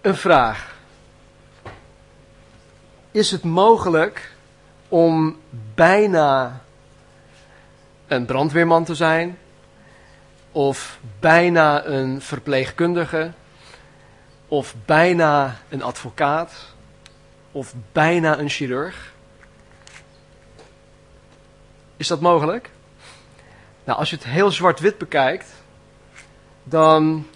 [0.00, 0.74] Een vraag.
[3.10, 4.32] Is het mogelijk
[4.88, 5.40] om
[5.74, 6.60] bijna
[8.06, 9.38] een brandweerman te zijn?
[10.52, 13.32] Of bijna een verpleegkundige?
[14.48, 16.52] Of bijna een advocaat?
[17.52, 19.12] Of bijna een chirurg?
[21.96, 22.70] Is dat mogelijk?
[23.84, 25.46] Nou, als je het heel zwart-wit bekijkt,
[26.62, 27.26] dan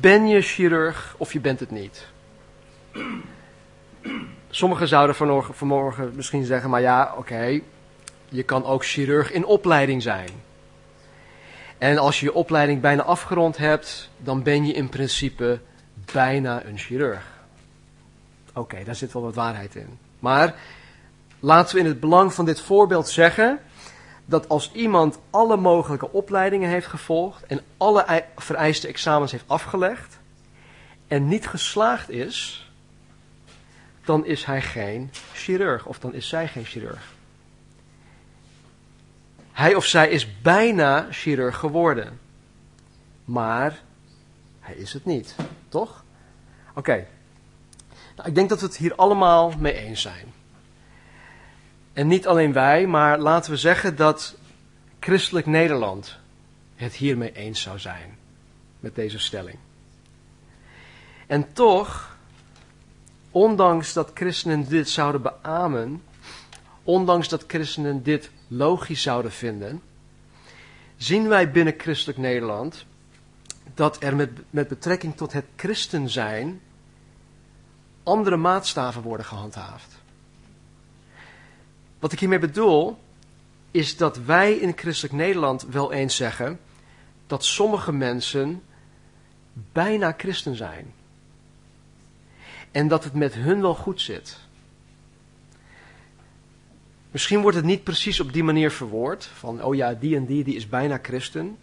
[0.00, 2.06] ben je chirurg of je bent het niet.
[4.50, 7.60] Sommigen zouden vanmorgen, vanmorgen misschien zeggen, maar ja, oké,
[8.28, 10.30] je kan ook chirurg in opleiding zijn.
[11.78, 15.60] En als je je opleiding bijna afgerond hebt, dan ben je in principe
[16.12, 17.26] bijna een chirurg.
[18.54, 19.98] Oké, daar zit wel wat waarheid in.
[20.18, 20.54] Maar
[21.40, 23.60] laten we in het belang van dit voorbeeld zeggen
[24.30, 30.18] dat als iemand alle mogelijke opleidingen heeft gevolgd en alle vereiste examens heeft afgelegd
[31.08, 32.70] en niet geslaagd is,
[34.04, 37.12] dan is hij geen chirurg of dan is zij geen chirurg.
[39.52, 42.20] Hij of zij is bijna chirurg geworden,
[43.24, 43.80] maar
[44.60, 45.34] hij is het niet,
[45.68, 46.04] toch?
[46.74, 47.06] Oké,
[48.16, 50.32] nou, ik denk dat we het hier allemaal mee eens zijn.
[51.92, 54.36] En niet alleen wij, maar laten we zeggen dat
[55.00, 56.18] christelijk Nederland
[56.74, 58.18] het hiermee eens zou zijn.
[58.80, 59.58] Met deze stelling.
[61.26, 62.16] En toch,
[63.30, 66.02] ondanks dat christenen dit zouden beamen,
[66.82, 69.82] ondanks dat christenen dit logisch zouden vinden,
[70.96, 72.84] zien wij binnen christelijk Nederland
[73.74, 76.60] dat er met, met betrekking tot het christen zijn
[78.02, 79.99] andere maatstaven worden gehandhaafd.
[82.00, 82.98] Wat ik hiermee bedoel,
[83.70, 86.60] is dat wij in christelijk Nederland wel eens zeggen
[87.26, 88.62] dat sommige mensen
[89.72, 90.92] bijna christen zijn.
[92.70, 94.38] En dat het met hun wel goed zit.
[97.10, 100.44] Misschien wordt het niet precies op die manier verwoord, van oh ja, die en die,
[100.44, 101.58] die is bijna christen.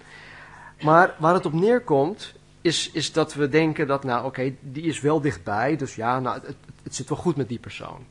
[0.81, 4.99] Maar waar het op neerkomt, is, is dat we denken dat, nou oké, die is
[4.99, 8.05] wel dichtbij, dus ja, nou, het, het zit wel goed met die persoon.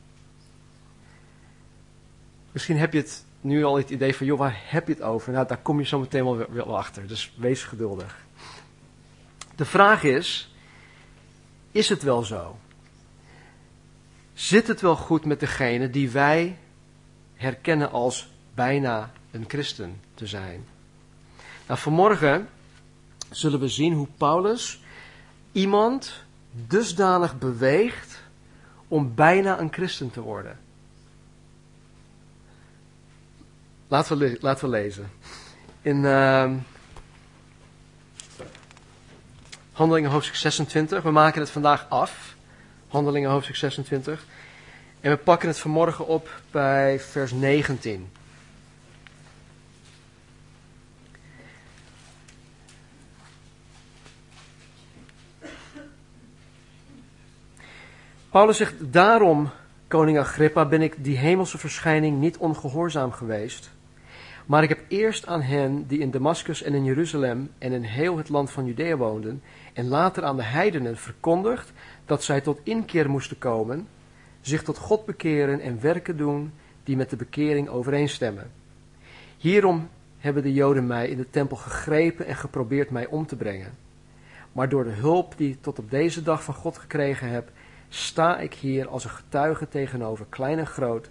[2.57, 5.33] Misschien heb je het nu al het idee van, joh, waar heb je het over?
[5.33, 8.19] Nou, daar kom je zo meteen wel, wel achter, dus wees geduldig.
[9.55, 10.55] De vraag is,
[11.71, 12.59] is het wel zo?
[14.35, 16.59] Zit het wel goed met degene die wij
[17.35, 20.65] herkennen als bijna een christen te zijn?
[21.67, 22.49] Nou, vanmorgen
[23.31, 24.81] zullen we zien hoe Paulus
[25.53, 28.23] iemand dusdanig beweegt
[28.89, 30.65] om bijna een christen te worden.
[33.89, 35.11] Laten we, laten we lezen.
[35.83, 36.53] In uh,
[39.73, 41.03] Handelingen hoofdstuk 26.
[41.03, 42.35] We maken het vandaag af.
[42.89, 44.25] Handelingen hoofdstuk 26.
[45.01, 48.11] En we pakken het vanmorgen op bij vers 19.
[58.31, 59.51] Paulus zegt, daarom,
[59.89, 63.71] koning Agrippa, ben ik die hemelse verschijning niet ongehoorzaam geweest.
[64.47, 68.17] Maar ik heb eerst aan hen die in Damascus en in Jeruzalem en in heel
[68.17, 69.43] het land van Judea woonden,
[69.73, 71.73] en later aan de heidenen verkondigd
[72.05, 73.89] dat zij tot inkeer moesten komen,
[74.41, 76.53] zich tot God bekeren en werken doen
[76.85, 78.51] die met de bekering overeenstemmen.
[79.37, 83.75] Hierom hebben de Joden mij in de tempel gegrepen en geprobeerd mij om te brengen.
[84.53, 87.51] Maar door de hulp die ik tot op deze dag van God gekregen heb,
[87.89, 91.11] sta ik hier als een getuige tegenover klein en groot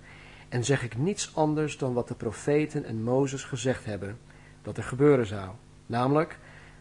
[0.50, 4.17] en zeg ik niets anders dan wat de profeten en Mozes gezegd hebben
[4.61, 5.50] dat er gebeuren zou.
[5.85, 6.38] Namelijk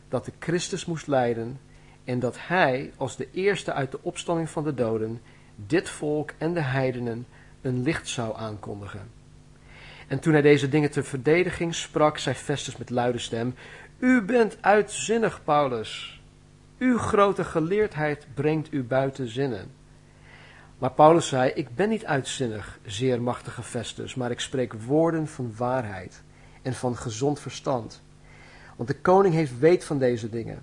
[0.09, 1.61] dat de Christus moest lijden
[2.05, 5.21] en dat hij als de eerste uit de opstanding van de doden
[5.57, 7.27] dit volk en de heidenen
[7.61, 9.11] een licht zou aankondigen.
[10.09, 13.55] En toen hij deze dingen ter verdediging sprak, zei Festus met luide stem,
[13.99, 16.23] U bent uitzinnig, Paulus.
[16.79, 19.71] Uw grote geleerdheid brengt u buiten zinnen.
[20.85, 25.55] Maar Paulus zei, ik ben niet uitzinnig, zeer machtige Festus, maar ik spreek woorden van
[25.57, 26.23] waarheid
[26.63, 28.03] en van gezond verstand.
[28.77, 30.63] Want de koning heeft weet van deze dingen.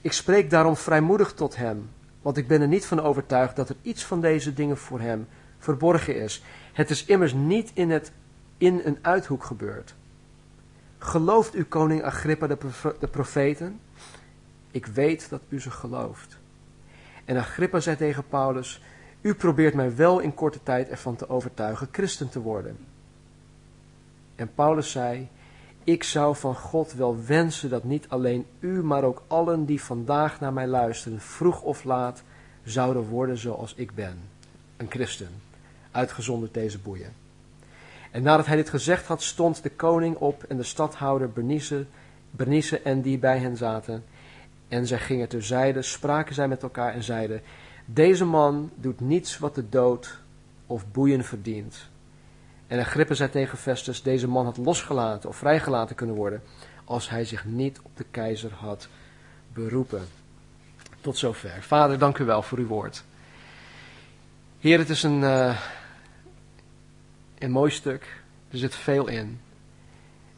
[0.00, 1.90] Ik spreek daarom vrijmoedig tot hem,
[2.22, 5.28] want ik ben er niet van overtuigd dat er iets van deze dingen voor hem
[5.58, 6.42] verborgen is.
[6.72, 8.12] Het is immers niet in, het,
[8.58, 9.94] in een uithoek gebeurd.
[10.98, 12.58] Gelooft u koning Agrippa de,
[13.00, 13.80] de profeten?
[14.70, 16.38] Ik weet dat u ze gelooft.
[17.24, 18.80] En Agrippa zei tegen Paulus,
[19.20, 22.78] u probeert mij wel in korte tijd ervan te overtuigen christen te worden.
[24.34, 25.28] En Paulus zei,
[25.84, 30.40] ik zou van God wel wensen dat niet alleen u, maar ook allen die vandaag
[30.40, 32.22] naar mij luisteren, vroeg of laat
[32.64, 34.18] zouden worden zoals ik ben,
[34.76, 35.30] een christen,
[35.90, 37.12] uitgezonderd deze boeien.
[38.10, 41.86] En nadat hij dit gezegd had, stond de koning op en de stadhouder Bernice,
[42.30, 44.04] Bernice en die bij hen zaten.
[44.68, 47.42] En zij gingen terzijde, spraken zij met elkaar en zeiden,
[47.90, 50.18] deze man doet niets wat de dood
[50.66, 51.88] of boeien verdient.
[52.66, 56.42] En Agrippa zei tegen Festus, deze man had losgelaten of vrijgelaten kunnen worden,
[56.84, 58.88] als hij zich niet op de keizer had
[59.52, 60.02] beroepen.
[61.00, 61.62] Tot zover.
[61.62, 63.04] Vader, dank u wel voor uw woord.
[64.58, 65.58] Heer, het is een, uh,
[67.38, 68.22] een mooi stuk.
[68.50, 69.40] Er zit veel in.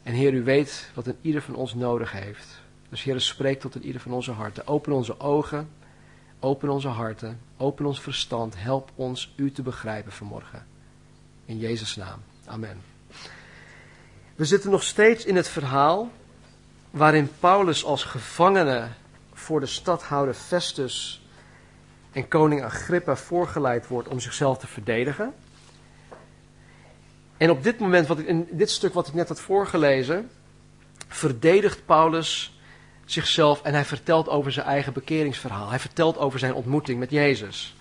[0.03, 2.61] En Heer, u weet wat een ieder van ons nodig heeft.
[2.89, 4.67] Dus Heer, spreek tot een ieder van onze harten.
[4.67, 5.69] Open onze ogen,
[6.41, 8.53] open onze harten, open ons verstand.
[8.57, 10.65] Help ons u te begrijpen vanmorgen.
[11.45, 12.19] In Jezus' naam.
[12.45, 12.81] Amen.
[14.35, 16.11] We zitten nog steeds in het verhaal
[16.91, 18.87] waarin Paulus als gevangene
[19.33, 21.21] voor de stadhouder Festus
[22.11, 25.33] en koning Agrippa voorgeleid wordt om zichzelf te verdedigen.
[27.37, 30.29] En op dit moment, wat ik, in dit stuk wat ik net had voorgelezen,
[31.07, 32.59] verdedigt Paulus
[33.11, 35.69] zichzelf en hij vertelt over zijn eigen bekeringsverhaal.
[35.69, 37.75] Hij vertelt over zijn ontmoeting met Jezus.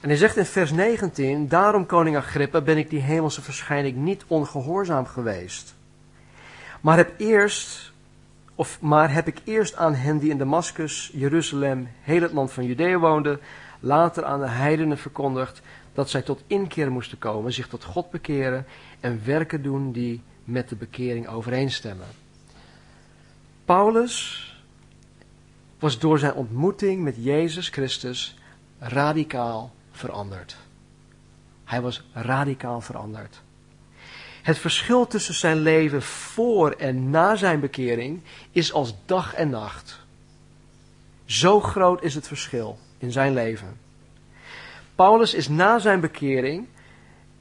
[0.00, 4.24] En hij zegt in vers 19, daarom koning Agrippa ben ik die hemelse verschijning niet
[4.26, 5.74] ongehoorzaam geweest.
[6.80, 7.92] Maar heb eerst,
[8.54, 12.64] of maar heb ik eerst aan hen die in Damascus, Jeruzalem, heel het land van
[12.64, 13.40] Judea woonden,
[13.80, 15.62] later aan de heidenen verkondigd
[15.94, 18.66] dat zij tot inkeer moesten komen, zich tot God bekeren
[19.00, 22.06] en werken doen die met de bekering overeenstemmen.
[23.66, 24.44] Paulus
[25.78, 28.36] was door zijn ontmoeting met Jezus Christus
[28.78, 30.56] radicaal veranderd.
[31.64, 33.42] Hij was radicaal veranderd.
[34.42, 40.00] Het verschil tussen zijn leven voor en na zijn bekering is als dag en nacht.
[41.24, 43.78] Zo groot is het verschil in zijn leven.
[44.94, 46.66] Paulus is na zijn bekering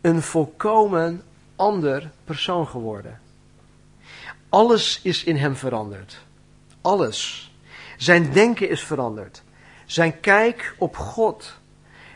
[0.02, 1.24] een volkomen
[1.56, 3.20] ander persoon geworden.
[4.56, 6.26] Alles is in hem veranderd.
[6.82, 7.52] Alles.
[7.98, 9.44] Zijn denken is veranderd.
[9.86, 11.58] Zijn kijk op God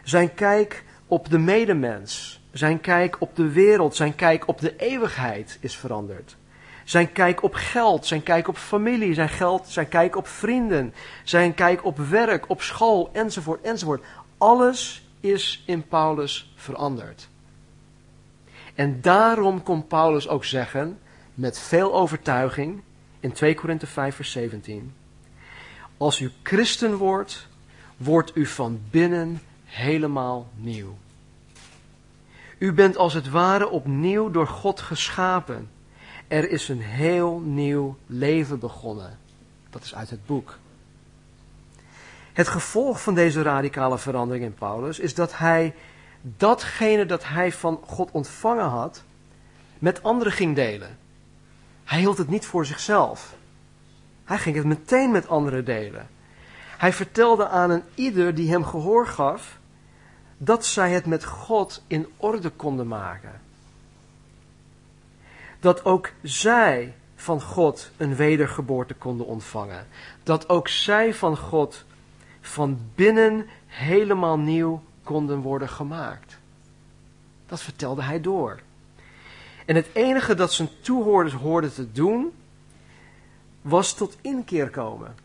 [0.09, 5.57] zijn kijk op de medemens, zijn kijk op de wereld, zijn kijk op de eeuwigheid
[5.61, 6.37] is veranderd.
[6.83, 10.93] Zijn kijk op geld, zijn kijk op familie, zijn, geld, zijn kijk op vrienden,
[11.23, 14.03] zijn kijk op werk, op school, enzovoort, enzovoort.
[14.37, 17.29] Alles is in Paulus veranderd.
[18.75, 20.99] En daarom kon Paulus ook zeggen,
[21.39, 22.81] met veel overtuiging,
[23.19, 24.93] in 2 Korinthe 5, vers 17:
[25.97, 27.47] Als u christen wordt,
[27.97, 30.97] wordt u van binnen helemaal nieuw.
[32.57, 35.69] U bent als het ware opnieuw door God geschapen.
[36.27, 39.17] Er is een heel nieuw leven begonnen.
[39.69, 40.57] Dat is uit het boek.
[42.33, 45.75] Het gevolg van deze radicale verandering in Paulus is dat hij
[46.21, 49.03] datgene dat hij van God ontvangen had,
[49.77, 50.98] met anderen ging delen.
[51.89, 53.35] Hij hield het niet voor zichzelf.
[54.23, 56.07] Hij ging het meteen met anderen delen.
[56.77, 59.59] Hij vertelde aan een ieder die hem gehoor gaf,
[60.37, 63.41] dat zij het met God in orde konden maken.
[65.59, 69.87] Dat ook zij van God een wedergeboorte konden ontvangen.
[70.23, 71.85] Dat ook zij van God
[72.41, 76.37] van binnen helemaal nieuw konden worden gemaakt.
[77.45, 78.59] Dat vertelde hij door.
[79.69, 82.33] En het enige dat zijn toehoorders hoorden te doen,
[83.61, 85.15] was tot inkeer komen.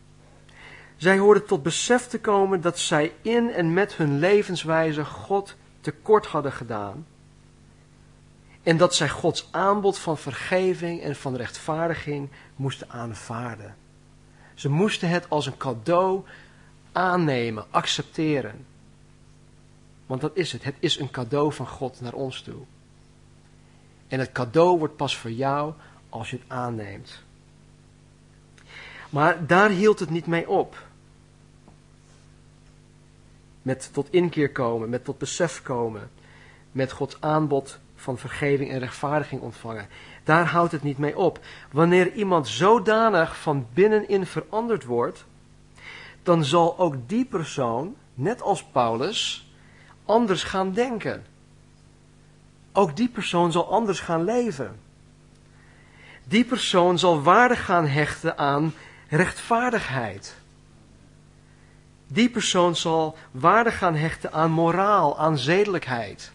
[0.95, 6.25] Zij hoorden tot besef te komen dat zij in en met hun levenswijze God tekort
[6.25, 7.07] hadden gedaan.
[8.63, 13.75] En dat zij Gods aanbod van vergeving en van rechtvaardiging moesten aanvaarden.
[14.53, 16.23] Ze moesten het als een cadeau
[16.91, 18.65] aannemen, accepteren.
[20.05, 20.63] Want dat is het.
[20.63, 22.61] Het is een cadeau van God naar ons toe.
[24.15, 25.73] En het cadeau wordt pas voor jou
[26.09, 27.21] als je het aanneemt.
[29.09, 30.83] Maar daar hield het niet mee op.
[33.61, 36.09] Met tot inkeer komen, met tot besef komen,
[36.71, 39.87] met Gods aanbod van vergeving en rechtvaardiging ontvangen.
[40.23, 41.39] Daar houdt het niet mee op.
[41.71, 45.25] Wanneer iemand zodanig van binnenin veranderd wordt,
[46.23, 49.49] dan zal ook die persoon, net als Paulus,
[50.05, 51.25] anders gaan denken.
[52.77, 54.79] Ook die persoon zal anders gaan leven.
[56.23, 58.73] Die persoon zal waarde gaan hechten aan
[59.09, 60.35] rechtvaardigheid.
[62.07, 66.31] Die persoon zal waarde gaan hechten aan moraal, aan zedelijkheid.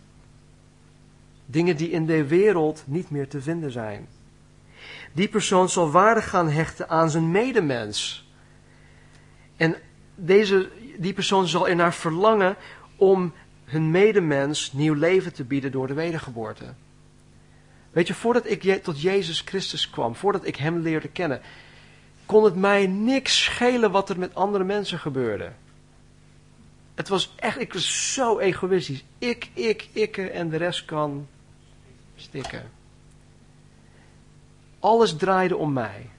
[1.47, 4.09] Dingen die in de wereld niet meer te vinden zijn.
[5.13, 8.29] Die persoon zal waarde gaan hechten aan zijn medemens.
[9.57, 9.77] En
[10.15, 12.57] deze, die persoon zal ernaar verlangen
[12.97, 13.33] om
[13.71, 16.65] hun medemens nieuw leven te bieden door de wedergeboorte.
[17.91, 21.41] Weet je, voordat ik tot Jezus Christus kwam, voordat ik Hem leerde kennen,
[22.27, 25.53] kon het mij niks schelen wat er met andere mensen gebeurde.
[26.95, 29.05] Het was echt, ik was zo egoïstisch.
[29.19, 31.27] Ik, ik, ik en de rest kan
[32.17, 32.71] stikken.
[34.79, 36.11] Alles draaide om mij.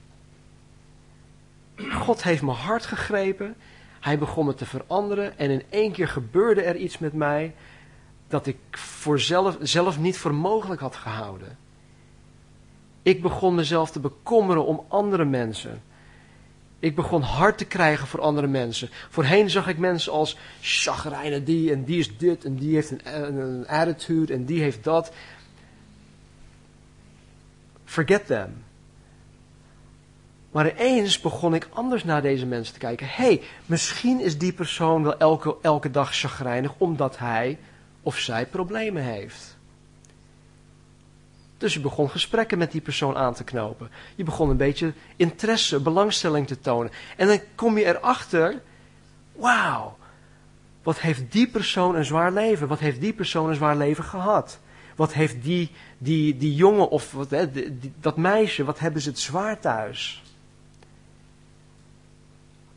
[1.90, 3.56] God heeft mijn hart gegrepen.
[4.02, 5.38] Hij begon me te veranderen.
[5.38, 7.54] En in één keer gebeurde er iets met mij.
[8.28, 11.58] dat ik voor zelf, zelf niet voor mogelijk had gehouden.
[13.02, 15.82] Ik begon mezelf te bekommeren om andere mensen.
[16.78, 18.88] Ik begon hard te krijgen voor andere mensen.
[19.08, 23.36] Voorheen zag ik mensen als chagrijnen die en die is dit en die heeft een,
[23.40, 25.12] een attitude en die heeft dat.
[27.84, 28.64] Forget them.
[30.52, 33.06] Maar ineens begon ik anders naar deze mensen te kijken.
[33.06, 37.58] Hé, hey, misschien is die persoon wel elke, elke dag chagrijnig omdat hij
[38.02, 39.56] of zij problemen heeft.
[41.58, 43.90] Dus je begon gesprekken met die persoon aan te knopen.
[44.14, 46.92] Je begon een beetje interesse, belangstelling te tonen.
[47.16, 48.62] En dan kom je erachter,
[49.32, 49.96] wauw,
[50.82, 52.68] wat heeft die persoon een zwaar leven?
[52.68, 54.58] Wat heeft die persoon een zwaar leven gehad?
[54.96, 57.46] Wat heeft die, die, die jongen of wat, hè,
[58.00, 60.21] dat meisje, wat hebben ze het zwaar thuis?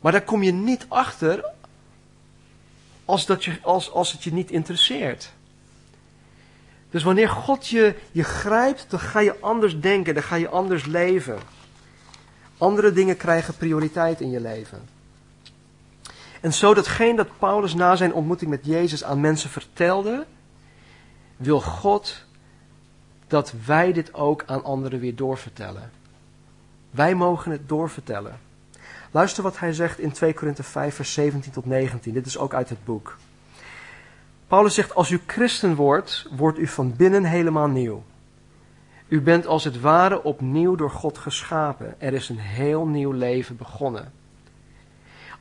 [0.06, 1.44] Maar daar kom je niet achter
[3.04, 5.32] als, dat je, als, als het je niet interesseert.
[6.90, 10.84] Dus wanneer God je, je grijpt, dan ga je anders denken, dan ga je anders
[10.84, 11.38] leven.
[12.58, 14.88] Andere dingen krijgen prioriteit in je leven.
[16.40, 20.26] En zo datgene dat Paulus na zijn ontmoeting met Jezus aan mensen vertelde,
[21.36, 22.24] wil God
[23.26, 25.90] dat wij dit ook aan anderen weer doorvertellen.
[26.90, 28.45] Wij mogen het doorvertellen.
[29.16, 32.12] Luister wat hij zegt in 2 Korinthe 5, vers 17 tot 19.
[32.12, 33.16] Dit is ook uit het boek.
[34.46, 38.04] Paulus zegt, als u christen wordt, wordt u van binnen helemaal nieuw.
[39.08, 42.00] U bent als het ware opnieuw door God geschapen.
[42.00, 44.12] Er is een heel nieuw leven begonnen.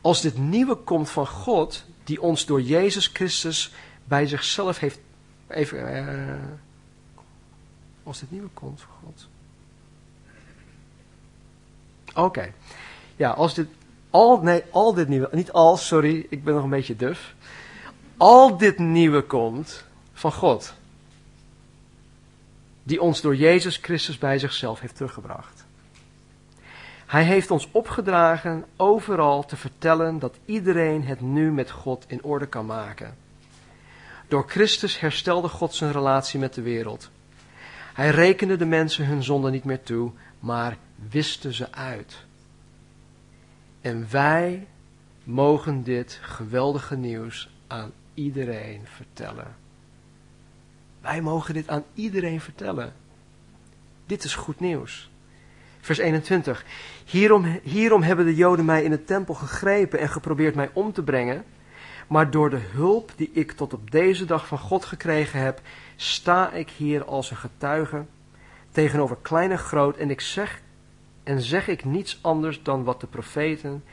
[0.01, 4.99] Als dit nieuwe komt van God, die ons door Jezus Christus bij zichzelf heeft.
[5.47, 5.95] Even.
[5.95, 6.33] Uh,
[8.03, 9.27] als dit nieuwe komt van God.
[12.25, 12.51] Oké.
[13.15, 13.67] Ja, als dit.
[14.09, 15.29] Al, nee, al dit nieuwe.
[15.31, 17.35] Niet als, sorry, ik ben nog een beetje duf
[18.17, 20.73] al dit nieuwe komt van God.
[22.83, 25.65] Die ons door Jezus Christus bij zichzelf heeft teruggebracht.
[27.05, 32.45] Hij heeft ons opgedragen overal te vertellen dat iedereen het nu met God in orde
[32.45, 33.15] kan maken.
[34.27, 37.09] Door Christus herstelde God zijn relatie met de wereld.
[37.93, 40.77] Hij rekende de mensen hun zonde niet meer toe, maar
[41.09, 42.24] wiste ze uit.
[43.85, 44.67] En wij
[45.23, 49.55] mogen dit geweldige nieuws aan iedereen vertellen.
[51.01, 52.93] Wij mogen dit aan iedereen vertellen.
[54.05, 55.09] Dit is goed nieuws.
[55.81, 56.65] Vers 21.
[57.05, 61.03] Hierom, hierom hebben de Joden mij in de tempel gegrepen en geprobeerd mij om te
[61.03, 61.43] brengen.
[62.07, 65.61] Maar door de hulp die ik tot op deze dag van God gekregen heb,
[65.95, 68.05] sta ik hier als een getuige
[68.71, 70.61] tegenover klein en groot en ik zeg
[71.25, 73.83] en zeg ik niets anders dan wat de profeten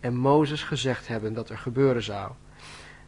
[0.00, 2.32] en Mozes gezegd hebben dat er gebeuren zou.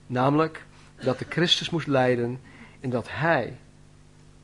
[0.06, 0.66] Namelijk
[1.04, 2.40] dat de Christus moest lijden
[2.80, 3.56] en dat hij,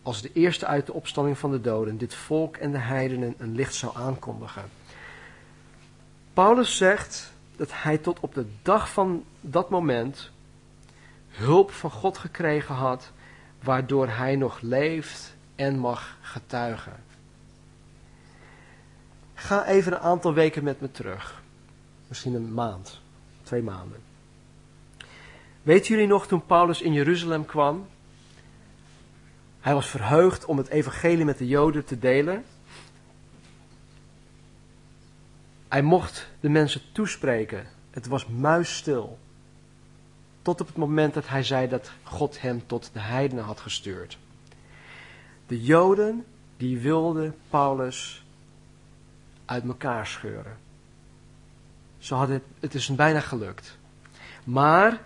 [0.02, 3.54] als de eerste uit de opstanding van de doden, dit volk en de heidenen een
[3.54, 4.64] licht zou aankondigen.
[6.33, 10.30] Paulus zegt dat hij tot op de dag van dat moment
[11.28, 13.12] hulp van God gekregen had,
[13.62, 17.08] waardoor hij nog leeft en mag getuigen.
[19.38, 21.42] Ga even een aantal weken met me terug.
[22.09, 23.00] Misschien een maand,
[23.42, 24.00] twee maanden.
[25.62, 27.87] Weet jullie nog toen Paulus in Jeruzalem kwam?
[29.61, 32.45] Hij was verheugd om het evangelie met de Joden te delen.
[35.68, 37.66] Hij mocht de mensen toespreken.
[37.90, 39.18] Het was muisstil.
[40.42, 44.18] Tot op het moment dat hij zei dat God hem tot de heidenen had gestuurd.
[45.47, 46.25] De Joden
[46.57, 48.23] die wilden Paulus
[49.49, 50.57] uit elkaar scheuren.
[51.99, 53.78] Ze hadden, het, het is bijna gelukt.
[54.45, 55.00] Maar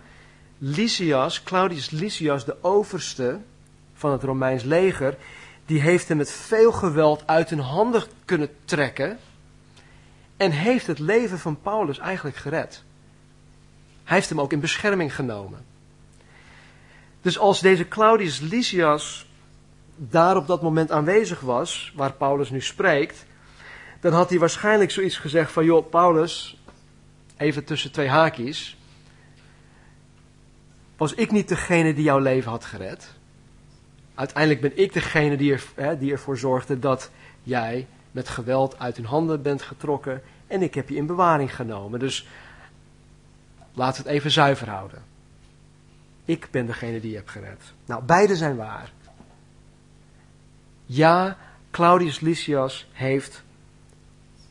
[0.57, 3.39] Lysias, Claudius Lysias, de overste
[3.93, 5.17] van het Romeins leger,
[5.65, 9.19] die heeft hem met veel geweld uit hun handen kunnen trekken
[10.37, 12.83] en heeft het leven van Paulus eigenlijk gered.
[14.03, 15.65] Hij heeft hem ook in bescherming genomen.
[17.21, 19.27] Dus als deze Claudius Lysias
[19.95, 23.25] daar op dat moment aanwezig was, waar Paulus nu spreekt,
[24.03, 26.57] dan had hij waarschijnlijk zoiets gezegd van, joh, Paulus,
[27.37, 28.77] even tussen twee haakjes.
[30.97, 33.13] Was ik niet degene die jouw leven had gered?
[34.15, 37.11] Uiteindelijk ben ik degene die, er, hè, die ervoor zorgde dat
[37.43, 41.99] jij met geweld uit hun handen bent getrokken en ik heb je in bewaring genomen.
[41.99, 42.27] Dus
[43.73, 45.03] laten we het even zuiver houden.
[46.25, 47.61] Ik ben degene die je hebt gered.
[47.85, 48.91] Nou, beide zijn waar.
[50.85, 51.37] Ja,
[51.71, 53.43] Claudius Lysias heeft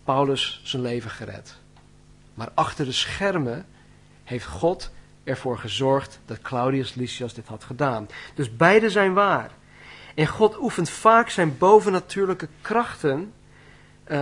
[0.04, 1.56] Paulus zijn leven gered.
[2.35, 3.66] Maar achter de schermen
[4.25, 4.90] heeft God
[5.25, 8.09] ervoor gezorgd dat Claudius Lysias dit had gedaan.
[8.35, 9.50] Dus beide zijn waar.
[10.14, 13.32] En God oefent vaak zijn bovennatuurlijke krachten.
[14.04, 14.18] Uh,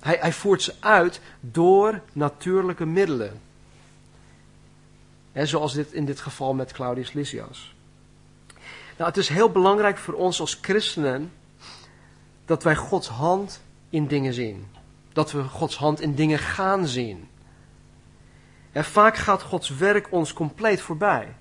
[0.00, 3.40] hij, hij voert ze uit door natuurlijke middelen.
[5.32, 7.74] Zoals dit in dit geval met Claudius Lysias.
[8.96, 11.32] Nou, het is heel belangrijk voor ons als christenen
[12.44, 14.66] dat wij Gods hand in dingen zien.
[15.14, 17.28] Dat we Gods hand in dingen gaan zien.
[18.72, 21.34] En vaak gaat Gods werk ons compleet voorbij.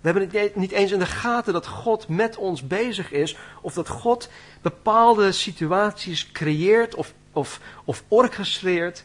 [0.00, 3.74] We hebben het niet eens in de gaten dat God met ons bezig is, of
[3.74, 4.28] dat God
[4.62, 9.04] bepaalde situaties creëert of, of, of orchestreert,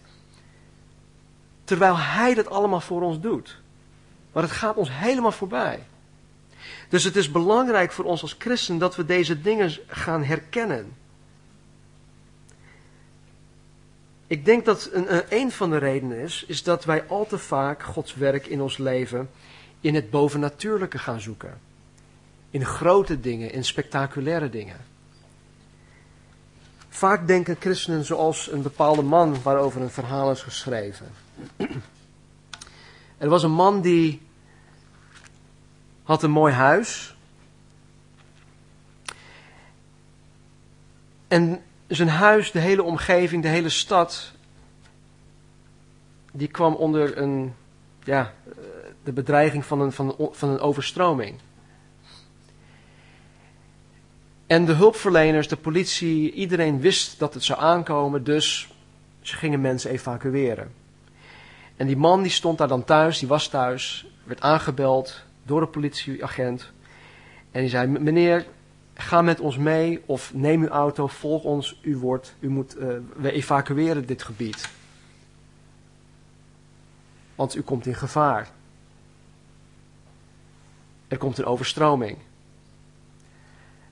[1.64, 3.62] terwijl Hij dat allemaal voor ons doet.
[4.32, 5.84] Maar het gaat ons helemaal voorbij.
[6.90, 10.96] Dus het is belangrijk voor ons als christen dat we deze dingen gaan herkennen.
[14.30, 17.84] Ik denk dat een, een van de redenen is, is dat wij al te vaak
[17.84, 19.30] Gods werk in ons leven
[19.82, 21.60] in het bovennatuurlijke gaan zoeken.
[22.50, 24.78] In grote dingen, in spectaculaire dingen.
[26.90, 31.08] Vaak denken christenen zoals een bepaalde man waarover een verhaal is geschreven.
[33.18, 34.22] Er was een man die
[36.04, 37.16] had een mooi huis.
[41.28, 41.64] En
[41.96, 44.32] zijn huis, de hele omgeving, de hele stad,
[46.32, 47.54] die kwam onder een,
[48.04, 48.34] ja,
[49.04, 51.40] de bedreiging van een, van, van een overstroming.
[54.48, 58.70] En de hulpverleners, de politie, iedereen wist dat het zou aankomen, dus
[59.22, 60.72] ze gingen mensen evacueren.
[61.76, 65.70] En die man die stond daar dan thuis, die was thuis, werd aangebeld door een
[65.70, 66.72] politieagent.
[67.52, 68.46] En die zei, meneer,
[69.00, 72.88] ga met ons mee of neem uw auto, volg ons, u wordt, u moet, uh,
[73.16, 74.70] we evacueren dit gebied.
[77.36, 78.50] Want u komt in gevaar.
[81.08, 82.18] Er komt een overstroming.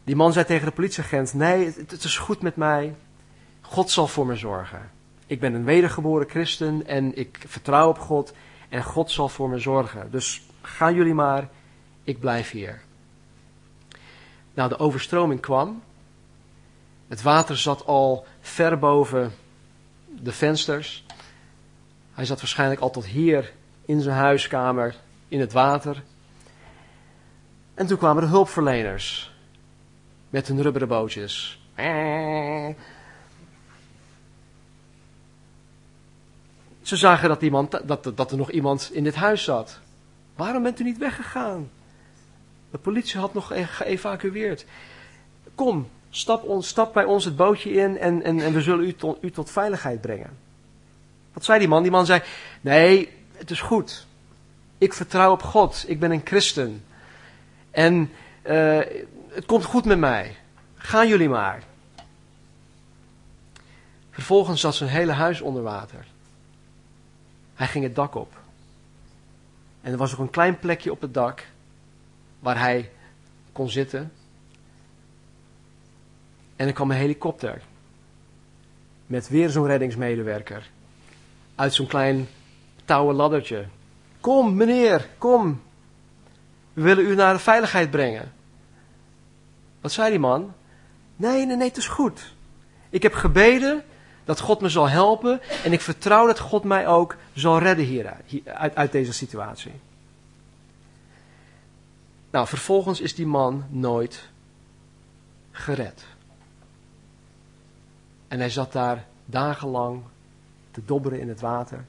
[0.04, 2.96] Die man zei tegen de politieagent: Nee, het, het is goed met mij.
[3.62, 4.92] God zal voor me zorgen.
[5.28, 8.34] Ik ben een wedergeboren christen en ik vertrouw op God
[8.70, 10.12] en God zal voor me zorgen.
[10.12, 11.50] Dus gaan jullie maar,
[12.04, 12.86] ik blijf hier.
[14.58, 15.84] Nou, de overstroming kwam.
[17.08, 19.34] Het water zat al ver boven
[20.22, 21.06] de vensters.
[22.14, 23.54] Hij zat waarschijnlijk al tot hier
[23.86, 24.96] in zijn huiskamer
[25.28, 26.04] in het water.
[27.74, 29.34] En toen kwamen de hulpverleners
[30.30, 31.62] met hun rubberen bootjes.
[36.82, 39.80] Ze zagen dat, iemand, dat, dat er nog iemand in dit huis zat.
[40.36, 41.70] Waarom bent u niet weggegaan?
[42.72, 44.66] De politie had nog geëvacueerd.
[45.56, 48.94] Kom, stap, ons, stap bij ons het bootje in en, en, en we zullen u
[48.94, 50.38] tot, u tot veiligheid brengen.
[51.34, 51.82] Wat zei die man?
[51.82, 52.22] Die man zei:
[52.62, 54.06] Nee, het is goed.
[54.78, 55.86] Ik vertrouw op God.
[55.88, 56.84] Ik ben een christen.
[57.72, 58.12] En
[58.44, 58.80] uh,
[59.30, 60.36] het komt goed met mij.
[60.76, 61.64] Gaan jullie maar.
[64.12, 66.06] Vervolgens zat zijn hele huis onder water.
[67.56, 68.34] Hij ging het dak op.
[69.82, 71.46] En er was ook een klein plekje op het dak
[72.40, 72.92] waar hij
[73.52, 74.12] kon zitten.
[76.56, 77.62] En er kwam een helikopter.
[79.06, 80.70] Met weer zo'n reddingsmedewerker.
[81.56, 82.28] Uit zo'n klein
[82.86, 83.66] touwen laddertje.
[84.20, 85.62] Kom, meneer, kom.
[86.74, 88.34] We willen u naar de veiligheid brengen.
[89.82, 90.54] Wat zei die man?
[91.16, 92.34] Nee, nee, nee, het is goed.
[92.90, 93.84] Ik heb gebeden
[94.26, 98.42] dat God me zal helpen en ik vertrouw dat God mij ook zal redden hieruit,
[98.46, 99.72] uit, uit deze situatie.
[102.30, 104.30] Nou, vervolgens is die man nooit
[105.52, 106.06] gered.
[108.28, 110.04] En hij zat daar dagenlang
[110.72, 111.86] te dobberen in het water.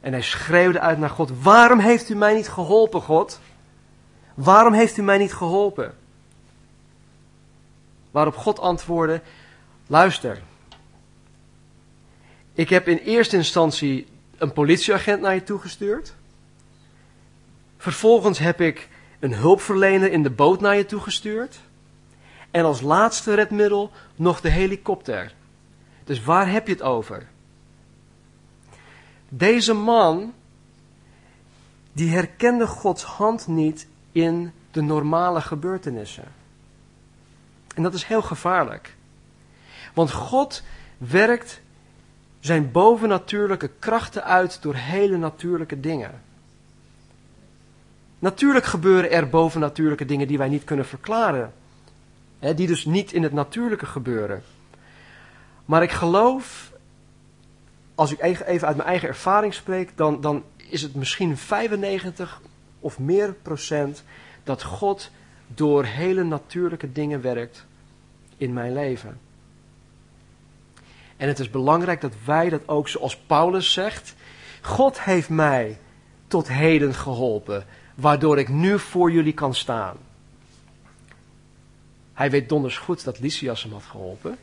[0.00, 3.40] En hij schreeuwde uit naar God: Waarom heeft u mij niet geholpen, God?
[4.34, 5.94] Waarom heeft u mij niet geholpen?
[8.10, 9.20] Waarop God antwoordde:
[9.86, 10.42] Luister.
[12.54, 16.14] Ik heb in eerste instantie een politieagent naar je toegestuurd.
[17.76, 18.88] Vervolgens heb ik
[19.22, 21.60] een hulpverlener in de boot naar je toegestuurd.
[22.50, 25.34] En als laatste redmiddel nog de helikopter
[26.04, 27.26] Dus waar heb je het over?
[29.28, 30.32] Deze man,
[31.92, 36.32] die herkende Gods hand niet in de normale gebeurtenissen.
[37.74, 38.96] En dat is heel gevaarlijk.
[39.94, 40.62] Want God
[40.98, 41.60] werkt
[42.40, 46.22] zijn bovennatuurlijke krachten uit door hele natuurlijke dingen.
[48.22, 51.52] Natuurlijk gebeuren er bovennatuurlijke dingen die wij niet kunnen verklaren.
[52.38, 54.42] Hè, die dus niet in het natuurlijke gebeuren.
[55.64, 56.72] Maar ik geloof,
[57.94, 62.40] als ik even uit mijn eigen ervaring spreek, dan, dan is het misschien 95
[62.80, 64.02] of meer procent
[64.44, 65.10] dat God
[65.46, 67.66] door hele natuurlijke dingen werkt
[68.36, 69.20] in mijn leven.
[71.16, 74.14] En het is belangrijk dat wij dat ook, zoals Paulus zegt,
[74.60, 75.78] God heeft mij
[76.26, 79.96] tot heden geholpen, waardoor ik nu voor jullie kan staan.
[82.12, 84.38] Hij weet donders goed dat Lysias hem had geholpen,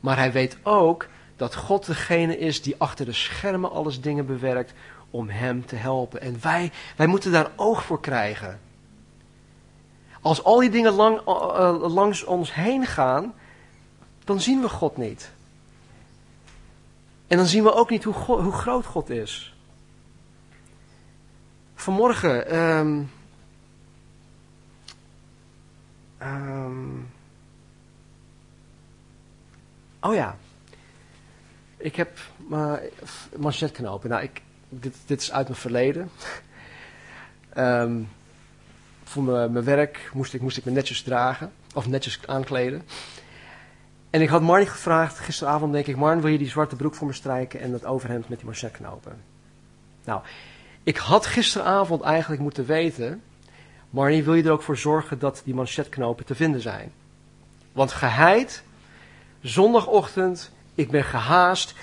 [0.00, 4.72] maar hij weet ook dat God degene is die achter de schermen alles dingen bewerkt
[5.10, 6.20] om hem te helpen.
[6.20, 8.60] En wij, wij moeten daar oog voor krijgen.
[10.20, 13.34] Als al die dingen lang, uh, langs ons heen gaan,
[14.24, 15.30] dan zien we God niet.
[17.26, 19.49] En dan zien we ook niet hoe, hoe groot God is.
[21.80, 22.56] Vanmorgen.
[22.56, 23.10] Um,
[30.00, 30.36] oh ja.
[31.76, 32.18] Ik heb
[32.50, 32.72] uh,
[33.38, 34.10] manchetknopen.
[34.10, 36.10] Nou, ik, dit, is uit mijn verleden.
[37.56, 38.08] um,
[39.10, 41.52] voor mijn werk moest ik, moest ik me netjes dragen.
[41.74, 42.82] Of netjes aankleden.
[44.10, 47.06] En ik had Marnie gevraagd, gisteravond denk ik, Marn, wil je die zwarte broek voor
[47.06, 49.22] me strijken en dat overhemd met die manchetknopen?
[50.04, 50.22] Nou,
[50.82, 53.22] ik had gisteravond eigenlijk moeten weten,
[53.90, 56.92] Marnie, wil je er ook voor zorgen dat die manchetknopen te vinden zijn?
[57.72, 58.62] Want geheid,
[59.40, 61.74] zondagochtend, ik ben gehaast,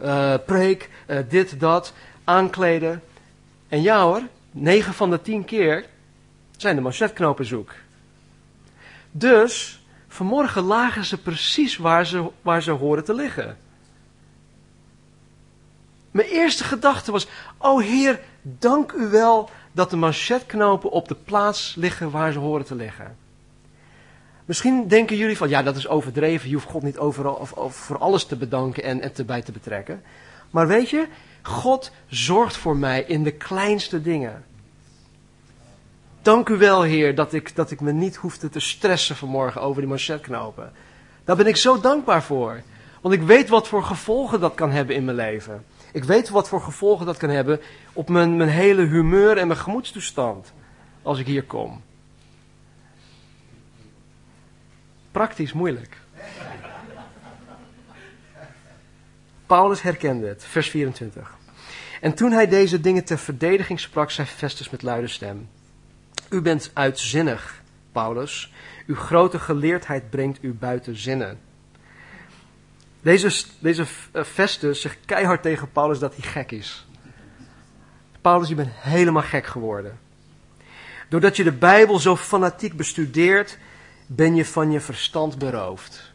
[0.00, 1.92] uh, preek, uh, dit, dat,
[2.24, 3.02] aankleden.
[3.68, 5.86] En ja hoor, 9 van de 10 keer
[6.56, 7.72] zijn de manchetknopen zoek.
[9.10, 9.80] Dus
[10.16, 13.58] Vanmorgen lagen ze precies waar ze, waar ze horen te liggen.
[16.10, 17.26] Mijn eerste gedachte was:
[17.58, 18.20] Oh Heer,
[18.58, 23.16] dank u wel dat de manchetknopen op de plaats liggen waar ze horen te liggen.
[24.44, 26.48] Misschien denken jullie van: Ja, dat is overdreven.
[26.48, 30.02] Je hoeft God niet overal of, of voor alles te bedanken en, erbij te betrekken.
[30.50, 31.06] Maar weet je,
[31.42, 34.44] God zorgt voor mij in de kleinste dingen.
[36.22, 39.80] Dank u wel, Heer, dat ik, dat ik me niet hoefde te stressen vanmorgen over
[39.80, 40.72] die manchetknopen.
[41.24, 42.62] Daar ben ik zo dankbaar voor.
[43.00, 45.64] Want ik weet wat voor gevolgen dat kan hebben in mijn leven.
[45.96, 47.60] Ik weet wat voor gevolgen dat kan hebben
[47.92, 50.52] op mijn, mijn hele humeur en mijn gemoedstoestand.
[51.02, 51.82] Als ik hier kom.
[55.10, 56.00] Praktisch moeilijk.
[59.46, 61.34] Paulus herkende het, vers 24.
[62.00, 65.48] En toen hij deze dingen ter verdediging sprak, zei Festus met luide stem.
[66.30, 68.52] U bent uitzinnig, Paulus.
[68.86, 71.45] Uw grote geleerdheid brengt u buiten zinnen.
[73.06, 73.86] Deze, deze
[74.24, 76.86] Festus zegt keihard tegen Paulus dat hij gek is.
[78.20, 79.98] Paulus, je bent helemaal gek geworden.
[81.08, 83.58] Doordat je de Bijbel zo fanatiek bestudeert,
[84.06, 86.12] ben je van je verstand beroofd.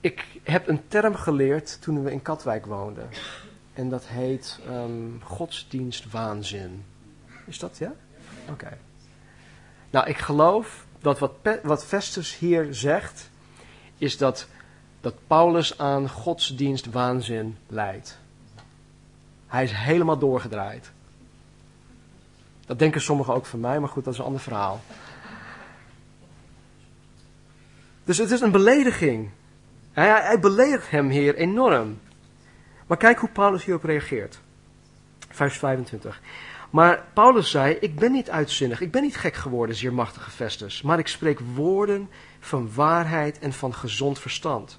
[0.00, 3.08] Ik heb een term geleerd toen we in Katwijk woonden.
[3.72, 6.84] En dat heet um, godsdienstwaanzin.
[7.46, 7.94] Is dat ja?
[8.48, 8.78] Oké.
[9.90, 11.32] Nou, ik geloof dat wat,
[11.62, 13.30] wat Festus hier zegt,
[13.98, 14.46] is dat,
[15.00, 18.18] dat Paulus aan godsdienst waanzin leidt.
[19.46, 20.90] Hij is helemaal doorgedraaid.
[22.66, 24.80] Dat denken sommigen ook van mij, maar goed, dat is een ander verhaal.
[28.04, 29.30] Dus het is een belediging.
[29.92, 31.98] Hij, hij beledigt hem hier enorm.
[32.86, 34.38] Maar kijk hoe Paulus hierop reageert.
[35.28, 36.20] Vers 25.
[36.70, 40.82] Maar Paulus zei, ik ben niet uitzinnig, ik ben niet gek geworden, zeer machtige Festus,
[40.82, 42.08] maar ik spreek woorden
[42.46, 44.78] van waarheid en van gezond verstand.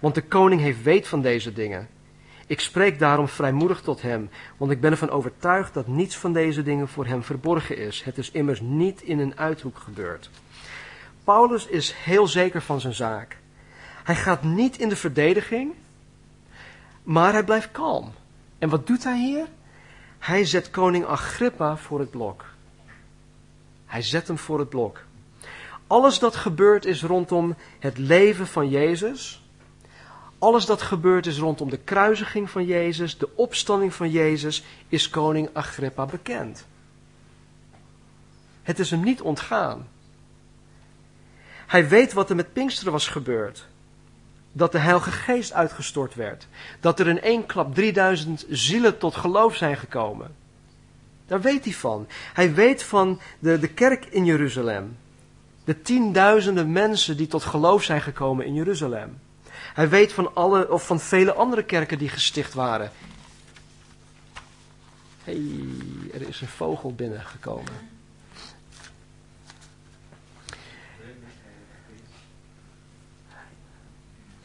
[0.00, 1.88] Want de koning heeft weet van deze dingen.
[2.46, 6.62] Ik spreek daarom vrijmoedig tot hem, want ik ben ervan overtuigd dat niets van deze
[6.62, 8.02] dingen voor hem verborgen is.
[8.02, 10.30] Het is immers niet in een uithoek gebeurd.
[11.24, 13.36] Paulus is heel zeker van zijn zaak.
[14.04, 15.72] Hij gaat niet in de verdediging,
[17.02, 18.12] maar hij blijft kalm.
[18.58, 19.46] En wat doet hij hier?
[20.18, 22.44] Hij zet koning Agrippa voor het blok.
[23.86, 25.05] Hij zet hem voor het blok.
[25.86, 29.46] Alles dat gebeurd is rondom het leven van Jezus,
[30.38, 35.48] alles dat gebeurd is rondom de kruisiging van Jezus, de opstanding van Jezus, is koning
[35.52, 36.66] Agrippa bekend.
[38.62, 39.88] Het is hem niet ontgaan.
[41.66, 43.66] Hij weet wat er met Pinksteren was gebeurd.
[44.52, 46.46] Dat de Heilige Geest uitgestort werd.
[46.80, 50.34] Dat er in één klap 3000 zielen tot geloof zijn gekomen.
[51.26, 52.06] Daar weet hij van.
[52.32, 54.96] Hij weet van de, de kerk in Jeruzalem.
[55.66, 59.18] De tienduizenden mensen die tot geloof zijn gekomen in Jeruzalem.
[59.50, 62.90] Hij weet van, alle, of van vele andere kerken die gesticht waren.
[65.24, 65.40] hey,
[66.14, 67.72] er is een vogel binnengekomen.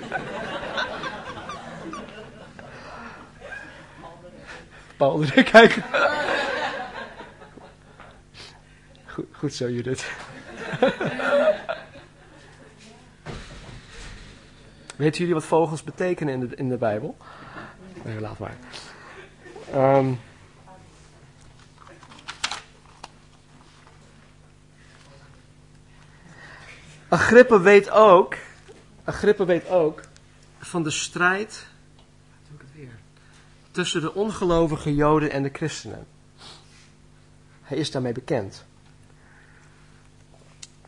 [4.98, 5.84] Paul kijken.
[9.06, 10.34] Goed, goed zo, Judith.
[14.96, 17.18] Weten jullie wat vogels betekenen in de, in de Bijbel?
[18.04, 18.56] Nee, laat maar.
[19.74, 20.20] Um,
[27.08, 28.36] Agrippa weet ook,
[29.04, 30.02] Agrippa weet ook
[30.60, 31.68] van de strijd
[33.72, 36.08] tussen de ongelovige Joden en de christenen.
[37.62, 38.66] Hij is daarmee bekend.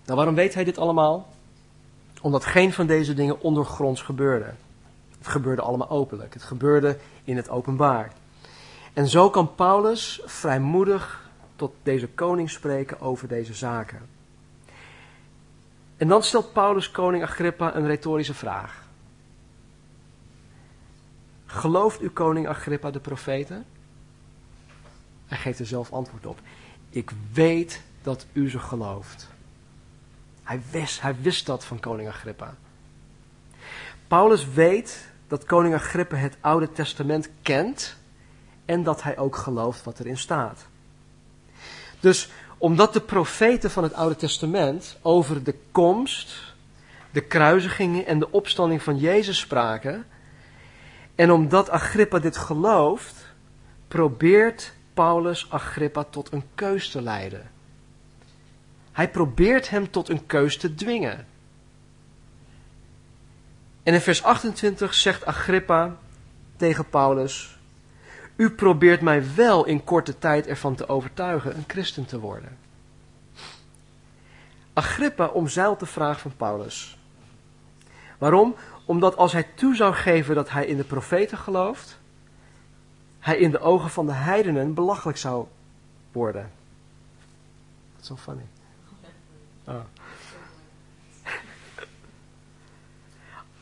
[0.08, 1.34] Nou, waarom weet hij dit allemaal?
[2.22, 4.54] Omdat geen van deze dingen ondergronds gebeurde.
[5.18, 6.34] Het gebeurde allemaal openlijk.
[6.34, 8.12] Het gebeurde in het openbaar.
[8.94, 14.02] En zo kan Paulus vrijmoedig tot deze koning spreken over deze zaken.
[15.98, 18.86] En dan stelt Paulus koning Agrippa een retorische vraag.
[21.46, 23.66] Gelooft u koning Agrippa de profeten?
[25.26, 26.40] Hij geeft er zelf antwoord op.
[26.90, 29.36] Ik weet dat u ze gelooft.
[30.48, 32.56] Hij wist, hij wist dat van koning Agrippa.
[34.08, 37.98] Paulus weet dat koning Agrippa het Oude Testament kent
[38.66, 40.68] en dat hij ook gelooft wat erin staat.
[42.00, 46.54] Dus omdat de profeten van het Oude Testament over de komst,
[47.12, 50.06] de kruisigingen en de opstanding van Jezus spraken,
[51.16, 53.16] en omdat Agrippa dit gelooft,
[53.88, 57.57] probeert Paulus Agrippa tot een keus te leiden.
[58.98, 61.28] Hij probeert hem tot een keus te dwingen.
[63.84, 65.98] En in vers 28 zegt Agrippa
[66.56, 67.60] tegen Paulus:
[68.36, 72.58] U probeert mij wel in korte tijd ervan te overtuigen een christen te worden.
[74.74, 76.98] Agrippa omzeilt de vraag van Paulus.
[78.18, 78.56] Waarom?
[78.86, 82.00] Omdat als hij toe zou geven dat hij in de profeten gelooft,
[83.20, 85.48] hij in de ogen van de heidenen belachelijk zou
[86.12, 86.52] worden.
[87.96, 88.46] Dat is funny.
[89.68, 89.76] Oh.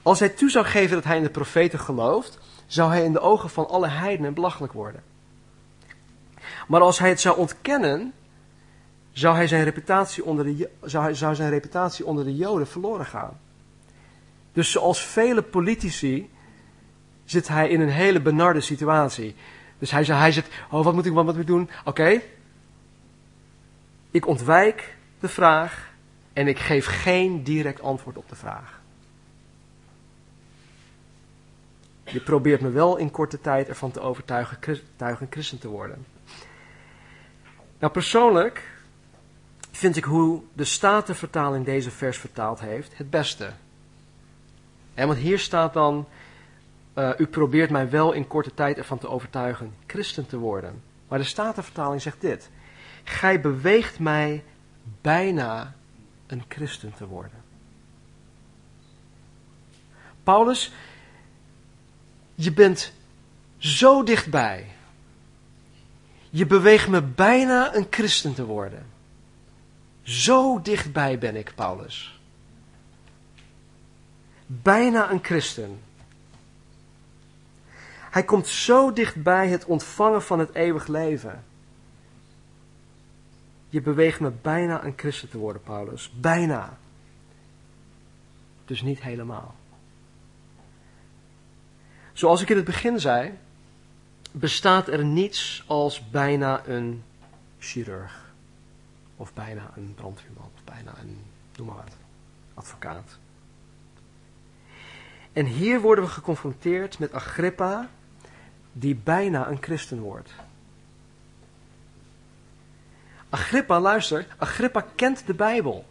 [0.01, 3.19] Als hij toe zou geven dat hij in de profeten gelooft, zou hij in de
[3.19, 5.03] ogen van alle heidenen belachelijk worden.
[6.67, 8.13] Maar als hij het zou ontkennen,
[9.11, 13.39] zou, hij zijn reputatie onder de, zou, zou zijn reputatie onder de Joden verloren gaan.
[14.53, 16.29] Dus zoals vele politici
[17.23, 19.35] zit hij in een hele benarde situatie.
[19.79, 21.69] Dus hij, hij zegt, oh wat moet ik, wat moet ik doen?
[21.85, 22.21] Oké,
[24.11, 25.93] ik ontwijk de vraag
[26.35, 28.81] en ik geef geen direct antwoord op de vraag.
[32.03, 36.05] Je probeert me wel in korte tijd ervan te overtuigen, christen te worden.
[37.79, 38.69] Nou, persoonlijk
[39.71, 43.51] vind ik hoe de Statenvertaling deze vers vertaald heeft het beste.
[44.93, 46.07] Want hier staat dan,
[46.95, 50.81] uh, u probeert mij wel in korte tijd ervan te overtuigen christen te worden.
[51.07, 52.49] Maar de Statenvertaling zegt dit.
[53.03, 54.43] Gij beweegt mij
[55.01, 55.75] bijna
[56.27, 57.43] een christen te worden.
[60.23, 60.71] Paulus,
[62.35, 62.93] je bent
[63.57, 64.67] zo dichtbij.
[66.29, 68.85] Je beweegt me bijna een christen te worden.
[70.01, 72.19] Zo dichtbij ben ik, Paulus.
[74.45, 75.79] Bijna een christen.
[77.99, 81.43] Hij komt zo dichtbij het ontvangen van het eeuwig leven.
[83.75, 86.11] Je beweegt me bijna een christen te worden, Paulus.
[86.19, 86.77] Bijna.
[88.65, 89.55] Dus niet helemaal.
[92.13, 93.37] Zoals ik in het begin zei,
[94.31, 97.03] bestaat er niets als bijna een
[97.59, 98.33] chirurg.
[99.15, 101.17] Of bijna een brandweerman, of bijna een,
[101.57, 101.95] noem maar wat,
[102.53, 103.17] advocaat.
[105.33, 107.89] En hier worden we geconfronteerd met Agrippa,
[108.71, 110.33] die bijna een christen wordt.
[113.35, 115.85] Agrippa, luister, Agrippa kent de Bijbel.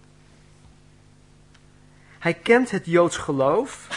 [2.18, 3.88] Hij kent het Joods geloof.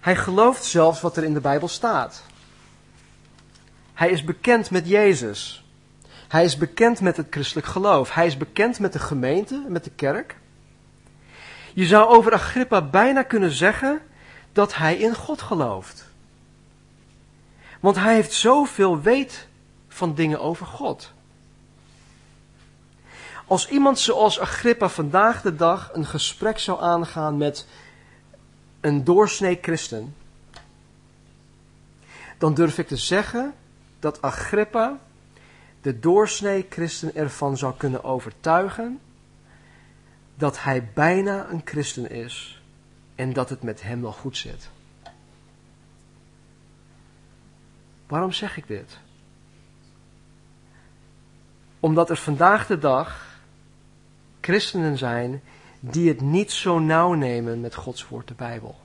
[0.00, 2.22] Hij gelooft zelfs wat er in de Bijbel staat.
[3.94, 5.64] Hij is bekend met Jezus.
[6.28, 8.14] Hij is bekend met het christelijk geloof.
[8.14, 10.36] Hij is bekend met de gemeente, met de kerk.
[11.74, 14.00] Je zou over Agrippa bijna kunnen zeggen
[14.52, 16.08] dat hij in God gelooft.
[17.80, 19.48] Want hij heeft zoveel weet
[19.88, 21.12] van dingen over God.
[23.50, 27.66] Als iemand zoals Agrippa vandaag de dag een gesprek zou aangaan met
[28.80, 30.14] een doorsnee christen,
[32.38, 33.54] dan durf ik te zeggen
[33.98, 34.98] dat Agrippa
[35.80, 39.00] de doorsnee christen ervan zou kunnen overtuigen
[40.34, 42.62] dat hij bijna een christen is
[43.14, 44.70] en dat het met hem wel goed zit.
[48.06, 48.98] Waarom zeg ik dit?
[51.80, 53.28] Omdat er vandaag de dag
[54.50, 55.42] christenen zijn
[55.80, 58.78] die het niet zo nauw nemen met Gods woord, de Bijbel.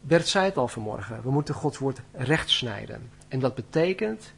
[0.00, 3.10] Bert zei het al vanmorgen, we moeten Gods woord recht snijden.
[3.28, 4.32] En dat betekent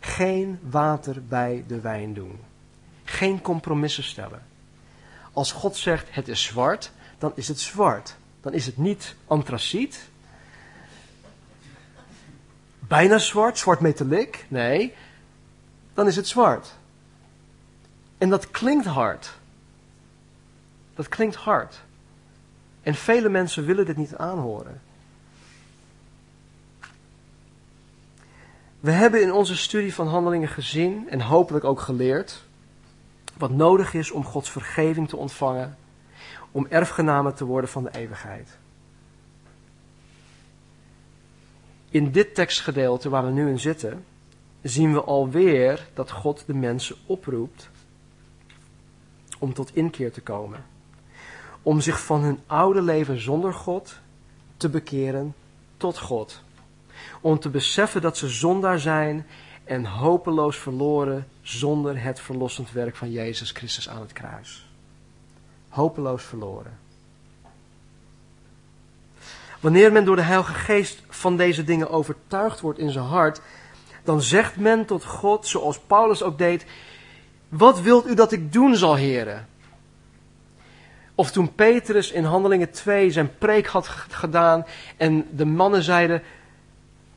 [0.00, 2.38] geen water bij de wijn doen.
[3.04, 4.42] Geen compromissen stellen.
[5.32, 8.16] Als God zegt het is zwart, dan is het zwart.
[8.40, 10.08] Dan is het niet antraciet.
[12.78, 14.46] Bijna zwart, zwart metalik.
[14.48, 14.94] Nee,
[15.94, 16.74] dan is het zwart.
[18.18, 19.32] En dat klinkt hard.
[20.94, 21.80] Dat klinkt hard.
[22.82, 24.80] En vele mensen willen dit niet aanhoren.
[28.80, 32.44] We hebben in onze studie van handelingen gezien en hopelijk ook geleerd
[33.36, 35.76] wat nodig is om Gods vergeving te ontvangen,
[36.50, 38.58] om erfgenamen te worden van de eeuwigheid.
[41.90, 44.04] In dit tekstgedeelte waar we nu in zitten,
[44.62, 47.68] zien we alweer dat God de mensen oproept
[49.38, 50.64] om tot inkeer te komen.
[51.62, 53.98] Om zich van hun oude leven zonder God
[54.56, 55.34] te bekeren
[55.76, 56.42] tot God.
[57.20, 59.26] Om te beseffen dat ze zondaar zijn
[59.64, 64.66] en hopeloos verloren zonder het verlossend werk van Jezus Christus aan het kruis.
[65.68, 66.78] Hopeloos verloren.
[69.60, 73.40] Wanneer men door de Heilige Geest van deze dingen overtuigd wordt in zijn hart,
[74.04, 76.66] dan zegt men tot God, zoals Paulus ook deed,
[77.48, 79.48] wat wilt u dat ik doen zal, heren?
[81.14, 86.22] Of toen Petrus in Handelingen 2 zijn preek had gedaan en de mannen zeiden,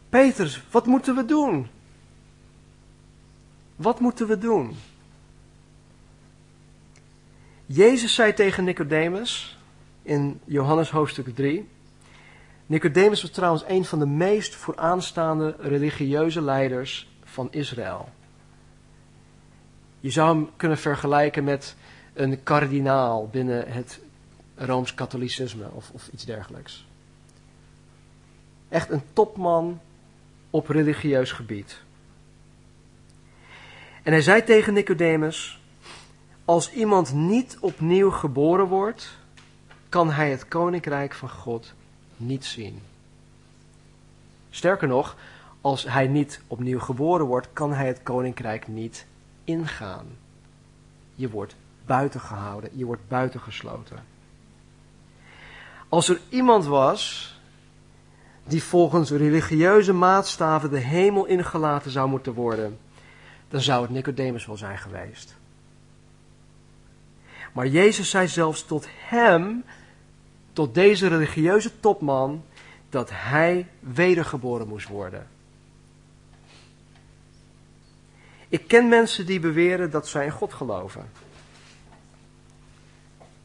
[0.10, 1.68] Petrus, wat moeten we doen?
[3.76, 4.76] Wat moeten we doen?
[7.66, 9.58] Jezus zei tegen Nicodemus
[10.02, 11.70] in Johannes hoofdstuk 3.
[12.66, 18.10] Nicodemus was trouwens een van de meest vooraanstaande religieuze leiders van Israël.
[20.00, 21.76] Je zou hem kunnen vergelijken met
[22.14, 24.00] een kardinaal binnen het
[24.56, 26.88] Rooms-Katholicisme of, of iets dergelijks.
[28.70, 29.80] Echt een topman
[30.50, 31.82] op religieus gebied.
[34.04, 35.62] En hij zei tegen Nicodemus:
[36.46, 39.18] Als iemand niet opnieuw geboren wordt,
[39.90, 41.74] kan hij het koninkrijk van God
[42.18, 42.82] niet zien.
[44.50, 45.16] Sterker nog,
[45.62, 49.06] als hij niet opnieuw geboren wordt, kan hij het koninkrijk niet
[49.50, 50.06] ingaan.
[51.16, 54.04] Je wordt buiten gehouden, je wordt buitengesloten.
[55.90, 57.34] Als er iemand was
[58.44, 62.78] die volgens religieuze maatstaven de hemel ingelaten zou moeten worden,
[63.50, 65.36] dan zou het Nicodemus wel zijn geweest.
[67.54, 69.64] Maar Jezus zei zelfs tot hem,
[70.54, 72.44] tot deze religieuze topman,
[72.90, 75.28] dat hij wedergeboren moest worden.
[78.50, 81.10] Ik ken mensen die beweren dat zij in God geloven.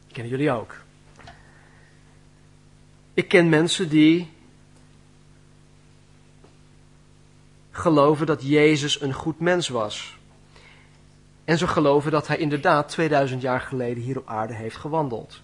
[0.07, 0.83] Ik ken jullie ook.
[3.13, 4.31] Ik ken mensen die
[7.71, 10.17] geloven dat Jezus een goed mens was.
[11.43, 15.41] En ze geloven dat hij inderdaad 2000 jaar geleden hier op aarde heeft gewandeld.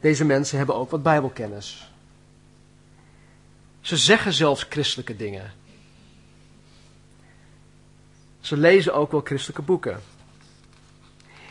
[0.00, 1.90] Deze mensen hebben ook wat Bijbelkennis.
[3.80, 5.52] Ze zeggen zelfs christelijke dingen.
[8.46, 10.00] Ze lezen ook wel christelijke boeken.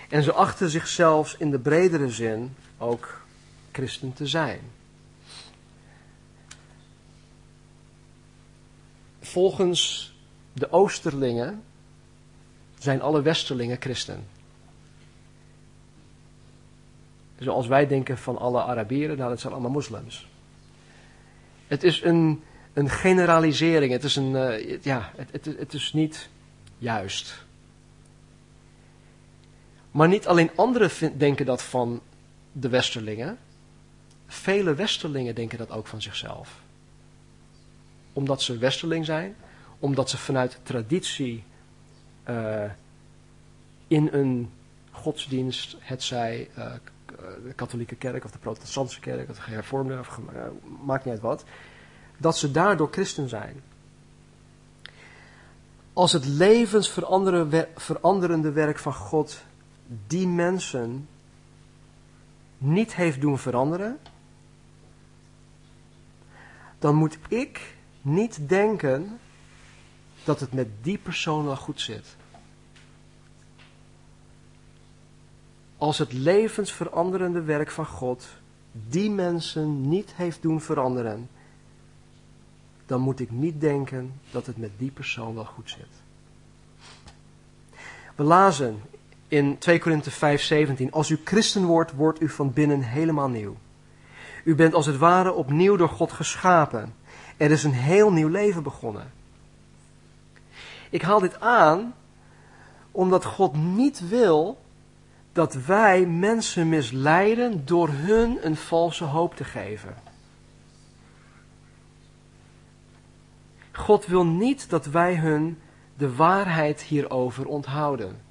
[0.10, 3.22] En ze achten zichzelf in de bredere zin ook
[3.72, 4.60] christen te zijn.
[9.20, 10.14] Volgens
[10.54, 11.64] de Oosterlingen
[12.80, 14.28] zijn alle Westerlingen christen.
[17.40, 20.28] Zoals wij denken van alle Arabieren, nou dat zijn allemaal moslims.
[21.68, 22.44] Het is een,
[22.74, 26.30] een generalisering, het is, een, uh, ja, het, het, het is niet
[26.78, 27.46] juist.
[29.92, 32.02] Maar niet alleen anderen denken dat van
[32.52, 33.38] de Westerlingen,
[34.28, 36.62] vele Westerlingen denken dat ook van zichzelf.
[38.14, 39.36] Omdat ze Westerling zijn,
[39.80, 41.44] omdat ze vanuit traditie
[42.30, 42.64] uh,
[43.88, 44.52] in een
[44.92, 46.74] godsdienst, het zij uh,
[47.44, 50.20] de katholieke kerk of de protestantse kerk of de of,
[50.84, 51.44] maakt niet uit wat,
[52.18, 53.62] dat ze door christen zijn.
[55.96, 59.44] Als het levensveranderende werk van God
[60.08, 61.08] die mensen
[62.58, 64.00] niet heeft doen veranderen,
[66.80, 69.20] dan moet ik niet denken
[70.24, 72.16] dat het met die persoon wel goed zit.
[75.78, 78.28] Als het levensveranderende werk van God
[78.72, 81.30] die mensen niet heeft doen veranderen,
[82.86, 86.04] dan moet ik niet denken dat het met die persoon wel goed zit.
[88.16, 88.82] We lazen
[89.28, 93.56] in 2 Korinthe 5:17, als u christen wordt, wordt u van binnen helemaal nieuw.
[94.44, 96.94] U bent als het ware opnieuw door God geschapen.
[97.38, 99.12] Er is een heel nieuw leven begonnen.
[100.90, 101.94] Ik haal dit aan
[102.92, 104.64] omdat God niet wil
[105.34, 109.96] dat wij mensen misleiden door hun een valse hoop te geven.
[113.76, 115.60] God wil niet dat wij hun
[115.98, 118.22] de waarheid hierover onthouden.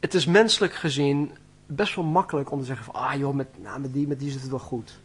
[0.00, 1.36] Het is menselijk gezien
[1.66, 4.30] best wel makkelijk om te zeggen van, ah joh, met, nou, met, die, met die
[4.30, 4.98] zit het wel goed.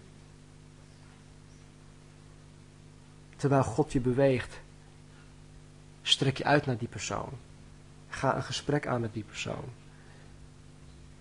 [3.35, 4.59] Terwijl God je beweegt,
[6.01, 7.29] strek je uit naar die persoon.
[8.09, 9.63] Ga een gesprek aan met die persoon.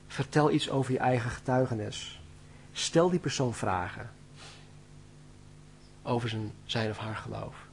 [0.07, 2.21] Vertel iets over je eigen getuigenis.
[2.73, 4.21] Stel die persoon vragen
[6.03, 7.67] over zijn, zijn of haar geloof.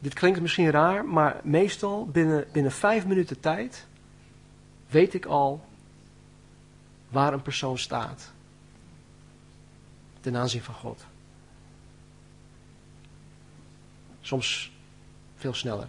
[0.00, 3.86] Dit klinkt misschien raar, maar meestal binnen, binnen vijf minuten tijd
[4.88, 5.64] weet ik al
[7.08, 8.32] waar een persoon staat
[10.20, 11.04] ten aanzien van God.
[14.20, 14.72] Soms
[15.36, 15.88] veel sneller.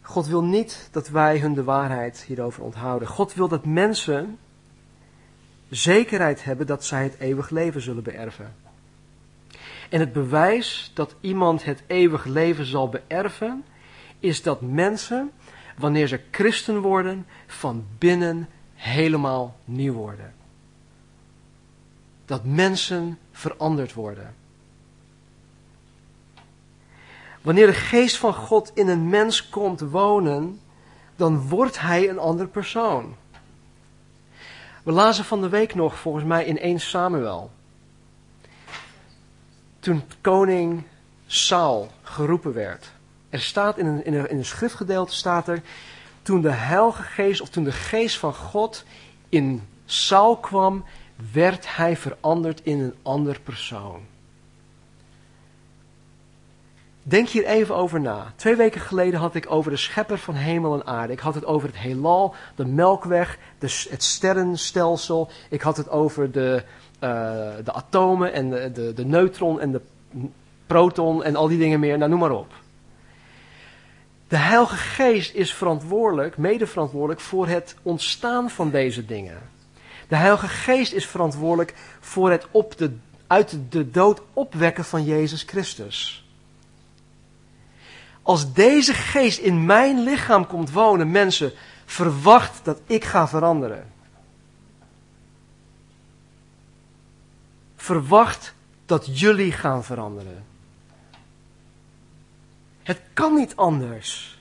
[0.00, 3.08] God wil niet dat wij hun de waarheid hierover onthouden.
[3.08, 4.38] God wil dat mensen
[5.70, 8.54] zekerheid hebben dat zij het eeuwig leven zullen beërven.
[9.88, 13.64] En het bewijs dat iemand het eeuwig leven zal beërven,
[14.18, 15.30] is dat mensen,
[15.76, 20.34] wanneer ze christen worden, van binnen helemaal nieuw worden.
[22.24, 24.34] Dat mensen veranderd worden.
[27.42, 30.60] Wanneer de geest van God in een mens komt wonen,
[31.16, 33.16] dan wordt hij een ander persoon.
[34.88, 37.50] We lazen van de week nog, volgens mij, in 1 Samuel.
[39.78, 40.82] Toen koning
[41.26, 42.92] Saul geroepen werd.
[43.30, 45.62] Er staat in een, in een, in een schriftgedeelte, staat er,
[46.22, 48.84] toen de heilige geest, of toen de geest van God
[49.28, 50.84] in Saul kwam,
[51.32, 54.00] werd hij veranderd in een ander persoon.
[57.08, 58.32] Denk hier even over na.
[58.36, 61.12] Twee weken geleden had ik over de schepper van hemel en aarde.
[61.12, 65.30] Ik had het over het heelal, de melkweg, het sterrenstelsel.
[65.50, 66.62] Ik had het over de,
[66.94, 67.10] uh,
[67.64, 69.80] de atomen en de, de, de neutron en de
[70.66, 71.98] proton en al die dingen meer.
[71.98, 72.52] Nou, noem maar op.
[74.28, 79.38] De Heilige Geest is verantwoordelijk, mede verantwoordelijk voor het ontstaan van deze dingen.
[80.08, 82.96] De Heilige Geest is verantwoordelijk voor het op de,
[83.26, 86.27] uit de dood opwekken van Jezus Christus.
[88.28, 91.52] Als deze geest in mijn lichaam komt wonen, mensen,
[91.84, 93.92] verwacht dat ik ga veranderen.
[97.76, 98.54] Verwacht
[98.86, 100.44] dat jullie gaan veranderen.
[102.82, 104.38] Het kan niet anders.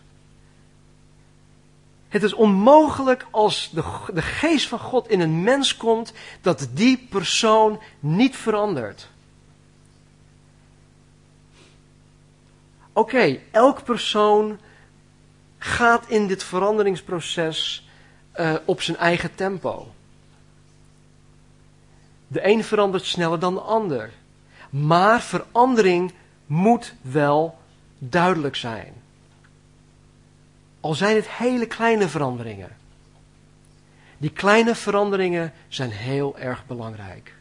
[2.08, 3.84] Het is onmogelijk als de,
[4.14, 9.10] de geest van God in een mens komt, dat die persoon niet verandert.
[12.98, 14.60] Oké, elk persoon
[15.58, 17.88] gaat in dit veranderingsproces
[18.36, 19.92] uh, op zijn eigen tempo.
[22.28, 24.12] De een verandert sneller dan de ander.
[24.70, 26.14] Maar verandering
[26.46, 27.58] moet wel
[27.98, 28.94] duidelijk zijn.
[30.80, 32.78] Al zijn het hele kleine veranderingen.
[34.18, 37.37] Die kleine veranderingen zijn heel erg belangrijk.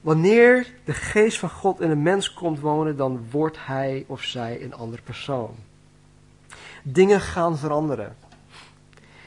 [0.00, 4.62] Wanneer de geest van God in een mens komt wonen, dan wordt hij of zij
[4.62, 5.54] een ander persoon.
[6.82, 8.16] Dingen gaan veranderen.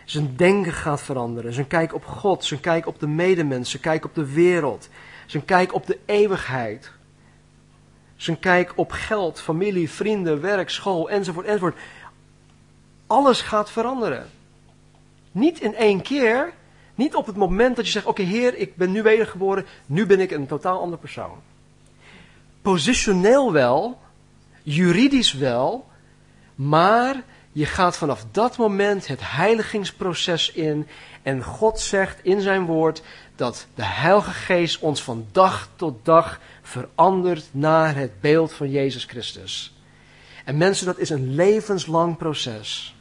[0.05, 1.53] Zijn denken gaat veranderen.
[1.53, 4.89] Zijn kijk op God, zijn kijk op de medemens, zijn kijk op de wereld,
[5.26, 6.91] zijn kijk op de eeuwigheid.
[8.15, 11.78] Zijn kijk op geld, familie, vrienden, werk, school, enzovoort, enzovoort.
[13.07, 14.30] Alles gaat veranderen.
[15.32, 16.53] Niet in één keer,
[16.96, 20.20] Niet op het moment dat je zegt: Oké, Heer, ik ben nu wedergeboren, nu ben
[20.20, 21.42] ik een totaal andere persoon.
[22.62, 24.00] Positioneel wel,
[24.64, 25.88] juridisch wel,
[26.56, 30.88] maar je gaat vanaf dat moment het heiligingsproces in
[31.22, 33.02] en God zegt in zijn woord
[33.36, 39.06] dat de Heilige Geest ons van dag tot dag verandert naar het beeld van Jezus
[39.06, 39.74] Christus.
[40.46, 42.96] En mensen, dat is een levenslang proces.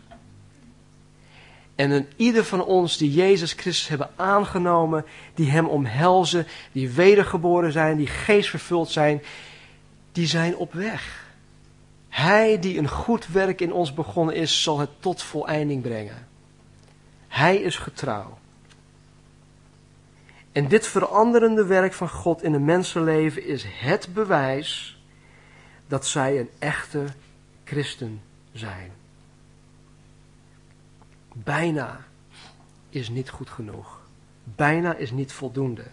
[1.80, 5.04] En een ieder van ons die Jezus Christus hebben aangenomen,
[5.34, 9.22] die Hem omhelzen, die wedergeboren zijn, die geestvervuld zijn,
[10.12, 11.26] die zijn op weg.
[12.08, 16.26] Hij die een goed werk in ons begonnen is, zal het tot voleinding brengen.
[17.28, 18.38] Hij is getrouw.
[20.52, 25.00] En dit veranderende werk van God in een mensenleven is het bewijs
[25.88, 27.04] dat zij een echte
[27.64, 28.20] christen
[28.52, 28.99] zijn.
[31.44, 32.04] Bijna
[32.88, 34.00] is niet goed genoeg.
[34.44, 35.84] Bijna is niet voldoende.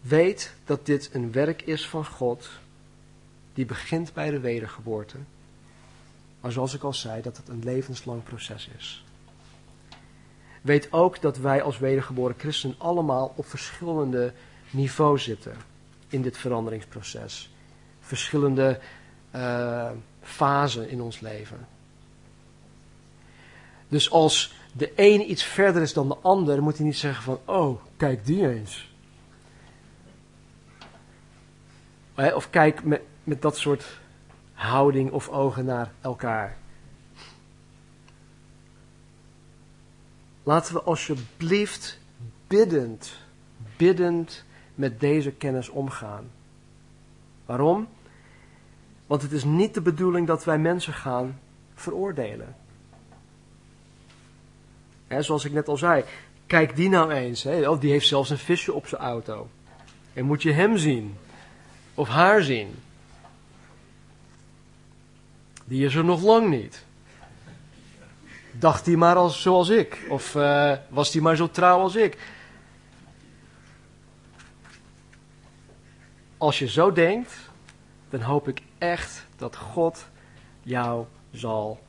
[0.00, 2.50] Weet dat dit een werk is van God,
[3.52, 5.16] die begint bij de wedergeboorte.
[6.40, 9.04] Maar zoals ik al zei, dat het een levenslang proces is.
[10.62, 14.32] Weet ook dat wij als wedergeboren christen allemaal op verschillende
[14.70, 15.56] niveaus zitten
[16.08, 17.50] in dit veranderingsproces.
[18.00, 18.80] Verschillende
[19.34, 19.90] uh,
[20.22, 21.66] fasen in ons leven.
[23.88, 27.40] Dus als de een iets verder is dan de ander, moet hij niet zeggen van,
[27.44, 28.90] oh, kijk die eens.
[32.14, 34.00] Of kijk met, met dat soort
[34.52, 36.56] houding of ogen naar elkaar.
[40.42, 41.98] Laten we alsjeblieft
[42.46, 43.16] biddend,
[43.76, 46.30] biddend met deze kennis omgaan.
[47.46, 47.88] Waarom?
[49.12, 51.40] Want het is niet de bedoeling dat wij mensen gaan
[51.74, 52.56] veroordelen.
[55.18, 56.04] zoals ik net al zei,
[56.46, 57.46] kijk die nou eens.
[57.46, 59.48] oh, die heeft zelfs een visje op zijn auto.
[60.12, 61.16] En moet je hem zien?
[61.94, 62.74] Of haar zien?
[65.64, 66.84] Die is er nog lang niet.
[68.52, 70.06] Dacht hij maar als, zoals ik?
[70.08, 72.18] Of uh, was hij maar zo trouw als ik?
[76.38, 77.32] Als je zo denkt,
[78.10, 80.06] dan hoop ik echt dat God
[80.62, 81.80] jou zal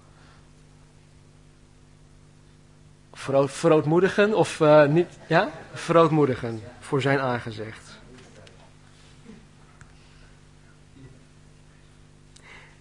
[3.46, 8.00] verootmoedigen of uh, niet, ja, verootmoedigen voor zijn aangezicht.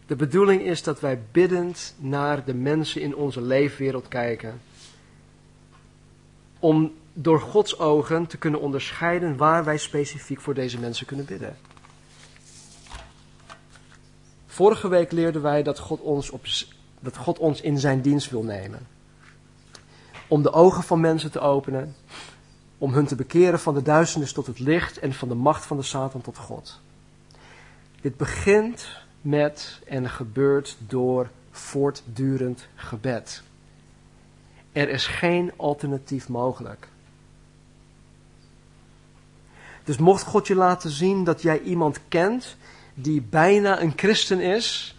[0.07, 4.61] De bedoeling is dat wij biddend naar de mensen in onze leefwereld kijken.
[6.59, 11.57] Om door Gods ogen te kunnen onderscheiden waar wij specifiek voor deze mensen kunnen bidden.
[14.53, 16.45] Vorige week leerden wij dat God ons, op,
[17.01, 18.87] dat God ons in zijn dienst wil nemen.
[20.29, 21.97] Om de ogen van mensen te openen.
[22.79, 25.77] Om hun te bekeren van de duisternis tot het licht en van de macht van
[25.77, 26.81] de Satan tot God.
[28.01, 28.89] Dit begint
[29.21, 33.43] met en gebeurt door voortdurend gebed.
[34.73, 36.89] Er is geen alternatief mogelijk.
[39.85, 42.57] Dus mocht God je laten zien dat jij iemand kent
[42.95, 44.97] die bijna een christen is,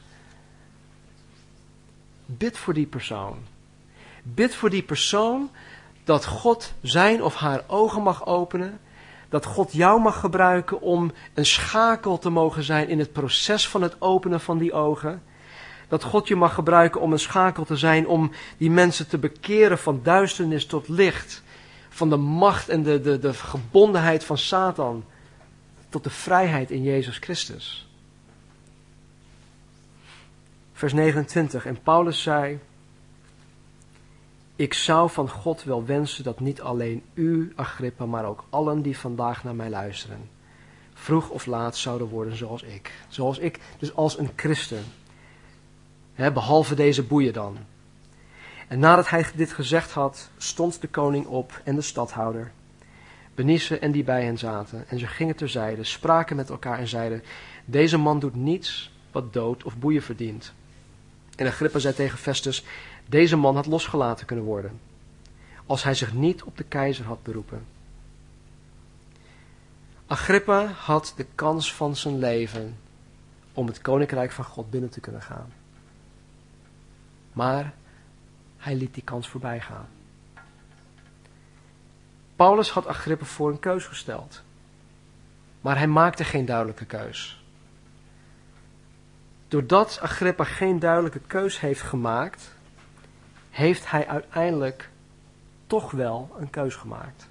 [2.26, 3.38] bid voor die persoon.
[4.24, 5.50] Bid voor die persoon
[6.04, 8.80] dat God zijn of haar ogen mag openen,
[9.30, 13.82] dat God jou mag gebruiken om een schakel te mogen zijn in het proces van
[13.82, 15.24] het openen van die ogen.
[15.88, 19.78] Dat God je mag gebruiken om een schakel te zijn om die mensen te bekeren
[19.78, 21.44] van duisternis tot licht.
[21.90, 25.04] Van de macht en de, de, de gebondenheid van Satan
[25.94, 27.88] tot de vrijheid in Jezus Christus.
[30.74, 31.66] Vers 29.
[31.66, 32.60] En Paulus zei:
[34.56, 38.98] Ik zou van God wel wensen dat niet alleen u, Agrippa, maar ook allen die
[38.98, 40.30] vandaag naar mij luisteren,
[40.94, 42.92] vroeg of laat zouden worden zoals ik.
[43.08, 44.84] Zoals ik, dus als een christen.
[46.16, 47.58] behalve deze boeien dan.
[48.68, 52.52] En nadat hij dit gezegd had, stond de koning op en de stadhouder,
[53.36, 54.88] Benice en die bij hen zaten.
[54.88, 57.24] En ze gingen terzijde, spraken met elkaar en zeiden:
[57.66, 60.54] Deze man doet niets wat dood of boeien verdient.
[61.36, 62.64] En Agrippa zei tegen Festus,
[63.10, 64.80] deze man had losgelaten kunnen worden,
[65.66, 67.66] als hij zich niet op de keizer had beroepen.
[70.08, 72.78] Agrippa had de kans van zijn leven
[73.54, 75.54] om het koninkrijk van God binnen te kunnen gaan.
[77.34, 77.74] Maar
[78.58, 79.88] hij liet die kans voorbij gaan.
[82.44, 84.42] Paulus had Agrippa voor een keus gesteld,
[85.62, 87.44] maar hij maakte geen duidelijke keus.
[89.48, 92.56] Doordat Agrippa geen duidelijke keus heeft gemaakt,
[93.50, 94.90] heeft hij uiteindelijk
[95.68, 97.28] toch wel een keus gemaakt.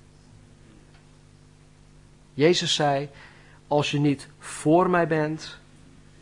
[2.35, 3.09] Jezus zei:
[3.67, 5.59] Als je niet voor mij bent,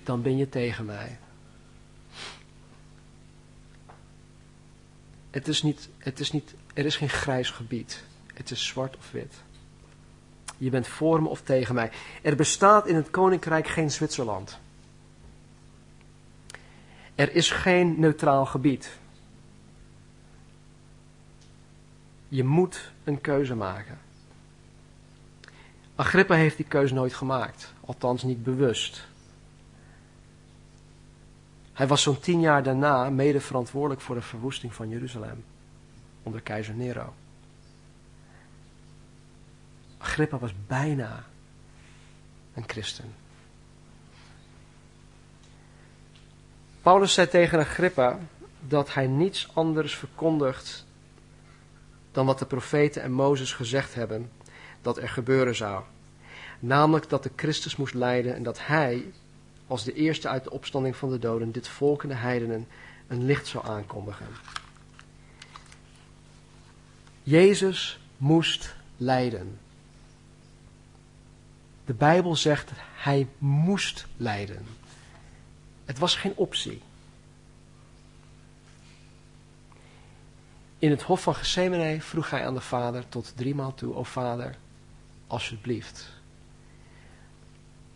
[0.03, 1.19] dan ben je tegen mij.
[5.31, 8.09] Het is niet, het is niet, er is geen grijs gebied.
[8.41, 9.35] Het is zwart of wit.
[10.59, 11.91] Je bent voor me of tegen mij.
[12.23, 14.59] Er bestaat in het koninkrijk geen Zwitserland.
[17.15, 18.99] Er is geen neutraal gebied.
[22.29, 23.99] Je moet een keuze maken.
[25.95, 29.07] Agrippa heeft die keuze nooit gemaakt, althans niet bewust.
[31.73, 35.45] Hij was zo'n tien jaar daarna mede verantwoordelijk voor de verwoesting van Jeruzalem
[36.23, 37.15] onder keizer Nero.
[40.01, 41.25] Agrippa was bijna
[42.55, 43.15] een christen.
[46.83, 48.19] Paulus zei tegen Agrippa
[48.69, 50.87] dat hij niets anders verkondigt
[52.13, 54.31] dan wat de profeten en Mozes gezegd hebben
[54.83, 55.83] dat er gebeuren zou.
[56.59, 59.13] Namelijk dat de Christus moest lijden en dat hij,
[59.67, 62.67] als de eerste uit de opstanding van de doden, dit volk en de heidenen
[63.09, 64.27] een licht zou aankondigen.
[67.23, 69.59] Jezus moest lijden.
[71.91, 74.67] De Bijbel zegt dat hij moest lijden.
[75.85, 76.83] Het was geen optie.
[80.79, 84.57] In het hof van Gethsemane vroeg hij aan de vader tot driemaal toe, o vader,
[85.27, 86.09] alsjeblieft.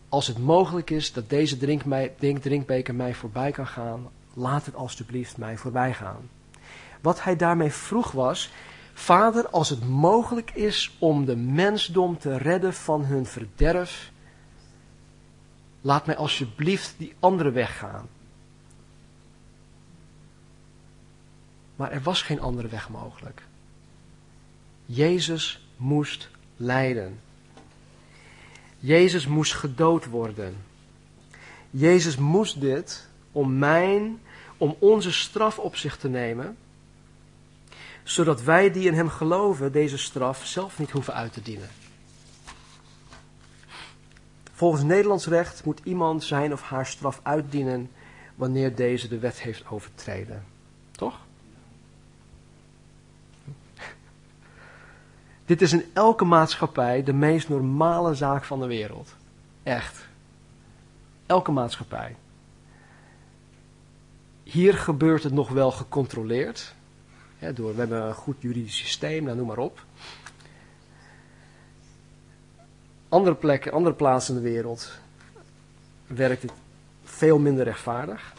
[0.08, 1.56] Als het mogelijk is dat deze
[2.40, 6.30] drinkbeker mij voorbij kan gaan, laat het alsjeblieft mij voorbij gaan.
[7.00, 8.50] Wat hij daarmee vroeg was,
[8.94, 14.12] Vader, als het mogelijk is om de mensdom te redden van hun verderf,
[15.80, 18.08] laat mij alsjeblieft die andere weg gaan.
[21.76, 23.42] Maar er was geen andere weg mogelijk.
[24.86, 27.20] Jezus moest lijden.
[28.78, 30.56] Jezus moest gedood worden.
[31.70, 34.20] Jezus moest dit om mijn,
[34.56, 36.56] om onze straf op zich te nemen,
[38.04, 41.68] zodat wij die in Hem geloven deze straf zelf niet hoeven uit te dienen.
[44.52, 47.90] Volgens Nederlands recht moet iemand zijn of haar straf uitdienen
[48.34, 50.44] wanneer deze de wet heeft overtreden.
[50.90, 51.18] Toch?
[55.46, 59.14] Dit is in elke maatschappij de meest normale zaak van de wereld.
[59.62, 60.06] Echt.
[61.26, 62.16] Elke maatschappij.
[64.42, 66.74] Hier gebeurt het nog wel gecontroleerd.
[67.52, 69.84] Door, we hebben een goed juridisch systeem, nou, noem maar op.
[73.08, 74.92] Andere plekken, andere plaatsen in de wereld
[76.06, 76.52] werkt het
[77.04, 78.32] veel minder rechtvaardig.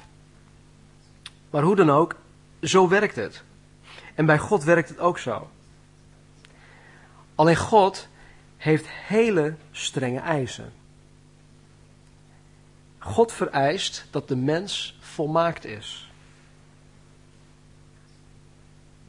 [1.49, 2.15] Maar hoe dan ook,
[2.61, 3.43] zo werkt het.
[4.15, 5.49] En bij God werkt het ook zo.
[7.35, 8.07] Alleen God
[8.57, 10.73] heeft hele strenge eisen.
[12.97, 16.11] God vereist dat de mens volmaakt is.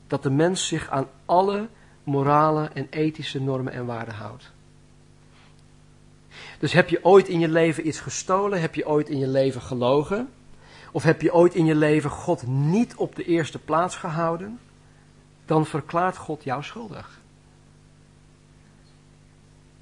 [0.07, 1.69] Dat de mens zich aan alle
[2.05, 4.53] morale en ethische normen en waarden houdt.
[6.59, 8.61] Dus heb je ooit in je leven iets gestolen?
[8.61, 10.29] Heb je ooit in je leven gelogen?
[10.93, 14.61] Of heb je ooit in je leven God niet op de eerste plaats gehouden?
[15.45, 17.21] Dan verklaart God jou schuldig.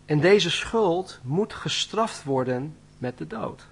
[0.05, 3.67] En deze schuld moet gestraft worden met de dood.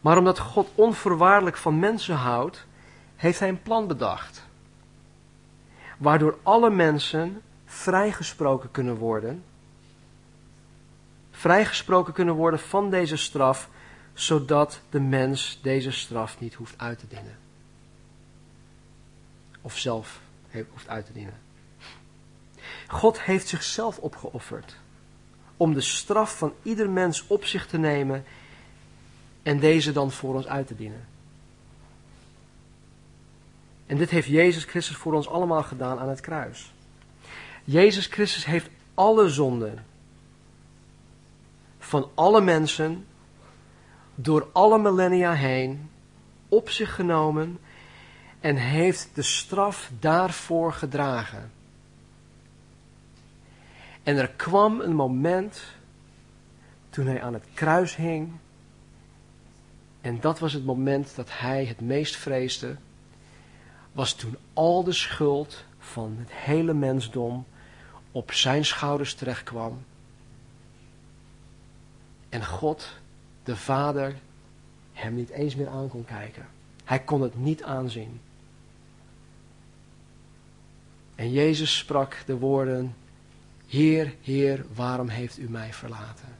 [0.00, 2.66] Maar omdat God onvoorwaardelijk van mensen houdt,
[3.16, 4.44] heeft hij een plan bedacht.
[5.98, 9.44] Waardoor alle mensen vrijgesproken kunnen worden.
[11.30, 13.68] Vrijgesproken kunnen worden van deze straf,
[14.12, 17.38] zodat de mens deze straf niet hoeft uit te dienen.
[19.60, 20.20] Of zelf
[20.70, 21.38] hoeft uit te dienen.
[22.86, 24.76] God heeft zichzelf opgeofferd
[25.56, 28.24] om de straf van ieder mens op zich te nemen
[29.42, 31.08] en deze dan voor ons uit te dienen.
[33.86, 36.72] En dit heeft Jezus Christus voor ons allemaal gedaan aan het kruis.
[37.64, 39.84] Jezus Christus heeft alle zonden
[41.78, 43.06] van alle mensen
[44.14, 45.90] door alle millennia heen
[46.48, 47.58] op zich genomen
[48.40, 51.50] en heeft de straf daarvoor gedragen.
[54.02, 55.62] En er kwam een moment
[56.90, 58.32] toen hij aan het kruis hing.
[60.00, 62.76] En dat was het moment dat hij het meest vreesde.
[63.92, 67.46] Was toen al de schuld van het hele mensdom
[68.12, 69.84] op zijn schouders terechtkwam.
[72.28, 72.96] En God,
[73.42, 74.14] de Vader,
[74.92, 76.46] hem niet eens meer aan kon kijken.
[76.84, 78.20] Hij kon het niet aanzien.
[81.14, 82.94] En Jezus sprak de woorden,
[83.66, 86.39] Heer, Heer, waarom heeft u mij verlaten?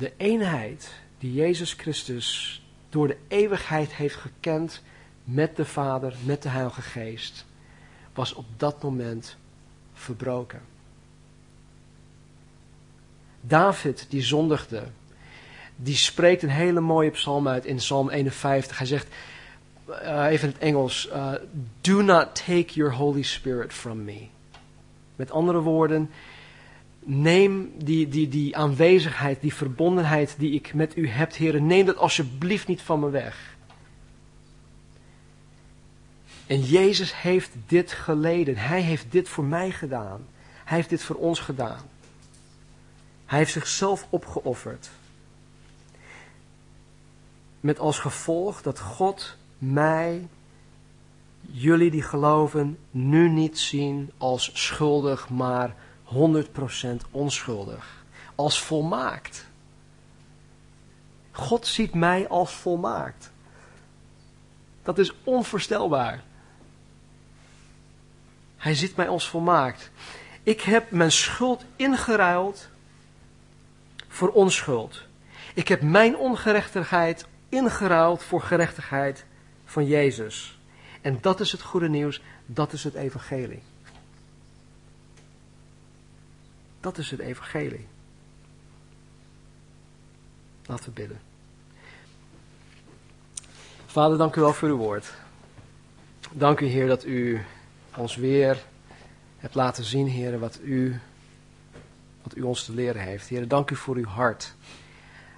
[0.00, 4.82] De eenheid die Jezus Christus door de eeuwigheid heeft gekend
[5.24, 7.46] met de Vader, met de Heilige Geest,
[8.14, 9.36] was op dat moment
[9.92, 10.60] verbroken.
[13.40, 14.82] David, die zondigde,
[15.76, 18.78] die spreekt een hele mooie psalm uit in Psalm 51.
[18.78, 19.06] Hij zegt,
[19.88, 21.32] uh, even in het Engels, uh,
[21.80, 24.26] do not take your Holy Spirit from me.
[25.16, 26.10] Met andere woorden,
[27.04, 31.96] neem die, die, die aanwezigheid, die verbondenheid die ik met u heb, heren, neem dat
[31.96, 33.56] alsjeblieft niet van me weg.
[36.46, 38.56] En Jezus heeft dit geleden.
[38.56, 40.26] Hij heeft dit voor mij gedaan.
[40.64, 41.80] Hij heeft dit voor ons gedaan.
[43.26, 44.90] Hij heeft zichzelf opgeofferd.
[47.60, 50.28] Met als gevolg dat God mij,
[51.40, 55.74] jullie die geloven, nu niet zien als schuldig, maar
[56.14, 56.16] 100%
[57.10, 58.04] onschuldig.
[58.34, 59.46] Als volmaakt.
[61.30, 63.30] God ziet mij als volmaakt.
[64.82, 66.22] Dat is onvoorstelbaar.
[68.56, 69.90] Hij ziet mij als volmaakt.
[70.42, 72.68] Ik heb mijn schuld ingeruild
[74.08, 75.02] voor onschuld.
[75.54, 79.24] Ik heb mijn ongerechtigheid ingeruild voor gerechtigheid
[79.64, 80.58] van Jezus.
[81.00, 83.62] En dat is het goede nieuws, dat is het evangelie.
[86.80, 87.86] Dat is het evangelie.
[90.66, 91.20] Laten we bidden.
[93.86, 95.12] Vader, dank u wel voor uw woord.
[96.32, 97.40] Dank u, Heer, dat u
[97.96, 98.64] ons weer
[99.38, 101.00] hebt laten zien, Heer, wat u,
[102.22, 103.28] wat u ons te leren heeft.
[103.28, 104.54] Heer, dank u voor uw hart.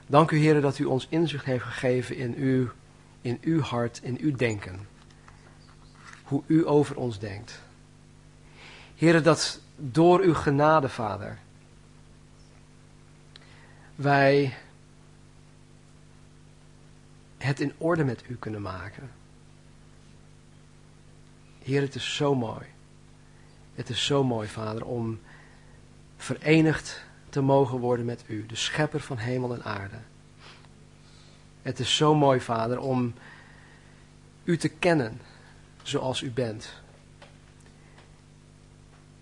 [0.06, 2.68] Dank u, Heer, dat u ons inzicht heeft gegeven in uw,
[3.20, 4.86] in uw hart, in uw denken.
[6.22, 7.60] Hoe u over ons denkt.
[8.94, 11.38] Heer, dat door uw genade, Vader,
[13.94, 14.54] wij
[17.38, 19.10] het in orde met u kunnen maken.
[21.62, 22.66] Heer, het is zo mooi.
[23.74, 25.20] Het is zo mooi, Vader, om
[26.16, 29.98] verenigd te mogen worden met u, de schepper van hemel en aarde.
[31.62, 33.14] Het is zo mooi, Vader, om
[34.44, 35.20] u te kennen
[35.82, 36.81] zoals u bent.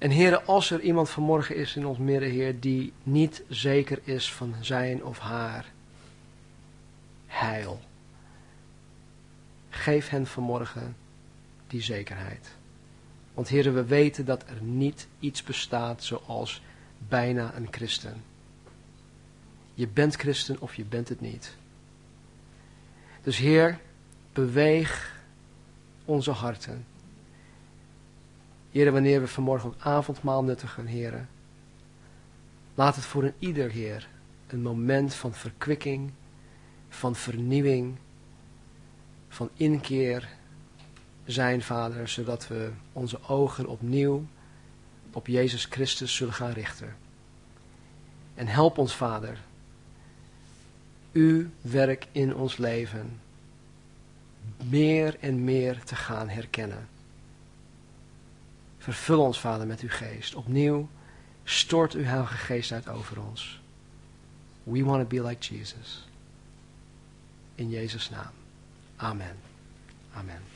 [0.00, 4.32] En Heer, als er iemand vanmorgen is in ons midden, Heer, die niet zeker is
[4.32, 5.66] van zijn of haar
[7.26, 7.80] heil,
[9.70, 10.96] geef hen vanmorgen
[11.66, 12.48] die zekerheid.
[13.34, 16.62] Want heren, we weten dat er niet iets bestaat zoals
[17.08, 18.22] bijna een christen.
[19.74, 21.56] Je bent christen of je bent het niet.
[23.22, 23.78] Dus Heer,
[24.32, 25.22] beweeg
[26.04, 26.86] onze harten.
[28.70, 31.28] Heren, wanneer we vanmorgen ook avondmaal nuttigen, heren.
[32.74, 34.08] Laat het voor een ieder, Heer,
[34.46, 36.10] een moment van verkwikking,
[36.88, 37.96] van vernieuwing,
[39.28, 40.28] van inkeer
[41.24, 44.24] zijn, Vader, zodat we onze ogen opnieuw
[45.12, 46.96] op Jezus Christus zullen gaan richten.
[48.34, 49.38] En help ons, Vader,
[51.12, 53.20] uw werk in ons leven
[54.68, 56.88] meer en meer te gaan herkennen.
[58.80, 60.34] Vervul ons, Vader, met uw geest.
[60.34, 60.88] Opnieuw
[61.44, 63.60] stort uw Heilige Geest uit over ons.
[64.62, 66.06] We want to be like Jesus.
[67.54, 68.32] In Jezus' naam.
[68.96, 69.36] Amen.
[70.14, 70.49] Amen.